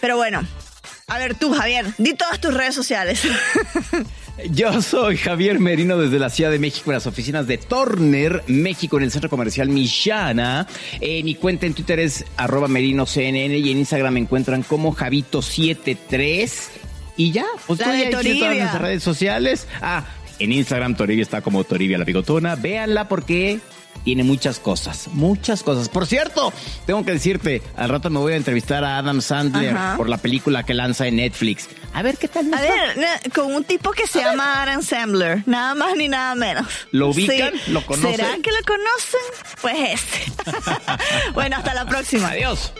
Pero 0.00 0.16
bueno, 0.16 0.46
a 1.08 1.18
ver 1.18 1.34
tú, 1.34 1.52
Javier, 1.52 1.86
di 1.98 2.14
todas 2.14 2.40
tus 2.40 2.54
redes 2.54 2.76
sociales. 2.76 3.22
Yo 4.50 4.80
soy 4.80 5.16
Javier 5.18 5.58
Merino 5.58 5.98
desde 5.98 6.18
la 6.18 6.30
Ciudad 6.30 6.50
de 6.50 6.58
México 6.58 6.90
en 6.90 6.94
las 6.94 7.06
oficinas 7.06 7.46
de 7.46 7.58
Turner, 7.58 8.42
México, 8.46 8.96
en 8.96 9.04
el 9.04 9.10
centro 9.10 9.28
comercial 9.28 9.68
Millana. 9.68 10.66
Eh, 11.00 11.22
mi 11.22 11.34
cuenta 11.34 11.66
en 11.66 11.74
Twitter 11.74 12.00
es 12.00 12.24
arroba 12.36 12.66
merinoCNN 12.66 13.54
y 13.54 13.70
en 13.70 13.78
Instagram 13.78 14.14
me 14.14 14.20
encuentran 14.20 14.62
como 14.62 14.94
Javito73. 14.94 16.50
Y 17.16 17.32
ya, 17.32 17.44
pues 17.66 17.80
la 17.80 17.92
de 17.92 18.06
todas 18.06 18.24
nuestras 18.24 18.80
redes 18.80 19.02
sociales. 19.02 19.68
Ah, 19.82 20.04
en 20.38 20.50
Instagram 20.50 20.96
Toribia 20.96 21.22
está 21.22 21.42
como 21.42 21.62
Toribia 21.64 21.98
la 21.98 22.04
bigotona. 22.04 22.56
Véanla 22.56 23.08
porque 23.08 23.60
tiene 24.04 24.24
muchas 24.24 24.58
cosas, 24.58 25.08
muchas 25.12 25.62
cosas. 25.62 25.88
Por 25.88 26.06
cierto, 26.06 26.52
tengo 26.86 27.04
que 27.04 27.12
decirte, 27.12 27.62
al 27.76 27.88
rato 27.88 28.10
me 28.10 28.18
voy 28.18 28.32
a 28.34 28.36
entrevistar 28.36 28.84
a 28.84 28.98
Adam 28.98 29.20
Sandler 29.20 29.76
por 29.96 30.08
la 30.08 30.18
película 30.18 30.64
que 30.64 30.74
lanza 30.74 31.06
en 31.06 31.16
Netflix. 31.16 31.68
A 31.94 32.02
ver 32.02 32.16
qué 32.16 32.28
tal. 32.28 32.52
A 32.52 32.60
ver, 32.60 33.32
con 33.34 33.54
un 33.54 33.64
tipo 33.64 33.90
que 33.92 34.06
se 34.06 34.20
llama 34.20 34.62
Adam 34.62 34.82
Sandler, 34.82 35.42
nada 35.46 35.74
más 35.74 35.96
ni 35.96 36.08
nada 36.08 36.34
menos. 36.34 36.66
¿Lo 36.90 37.08
ubican? 37.08 37.52
¿Lo 37.68 37.84
conocen? 37.84 38.16
¿Será 38.16 38.36
que 38.42 38.50
lo 38.50 38.62
conocen? 38.66 39.20
Pues 39.60 39.76
este. 39.92 40.32
bueno, 41.34 41.56
hasta 41.56 41.74
la 41.74 41.86
próxima. 41.86 42.30
Adiós. 42.30 42.72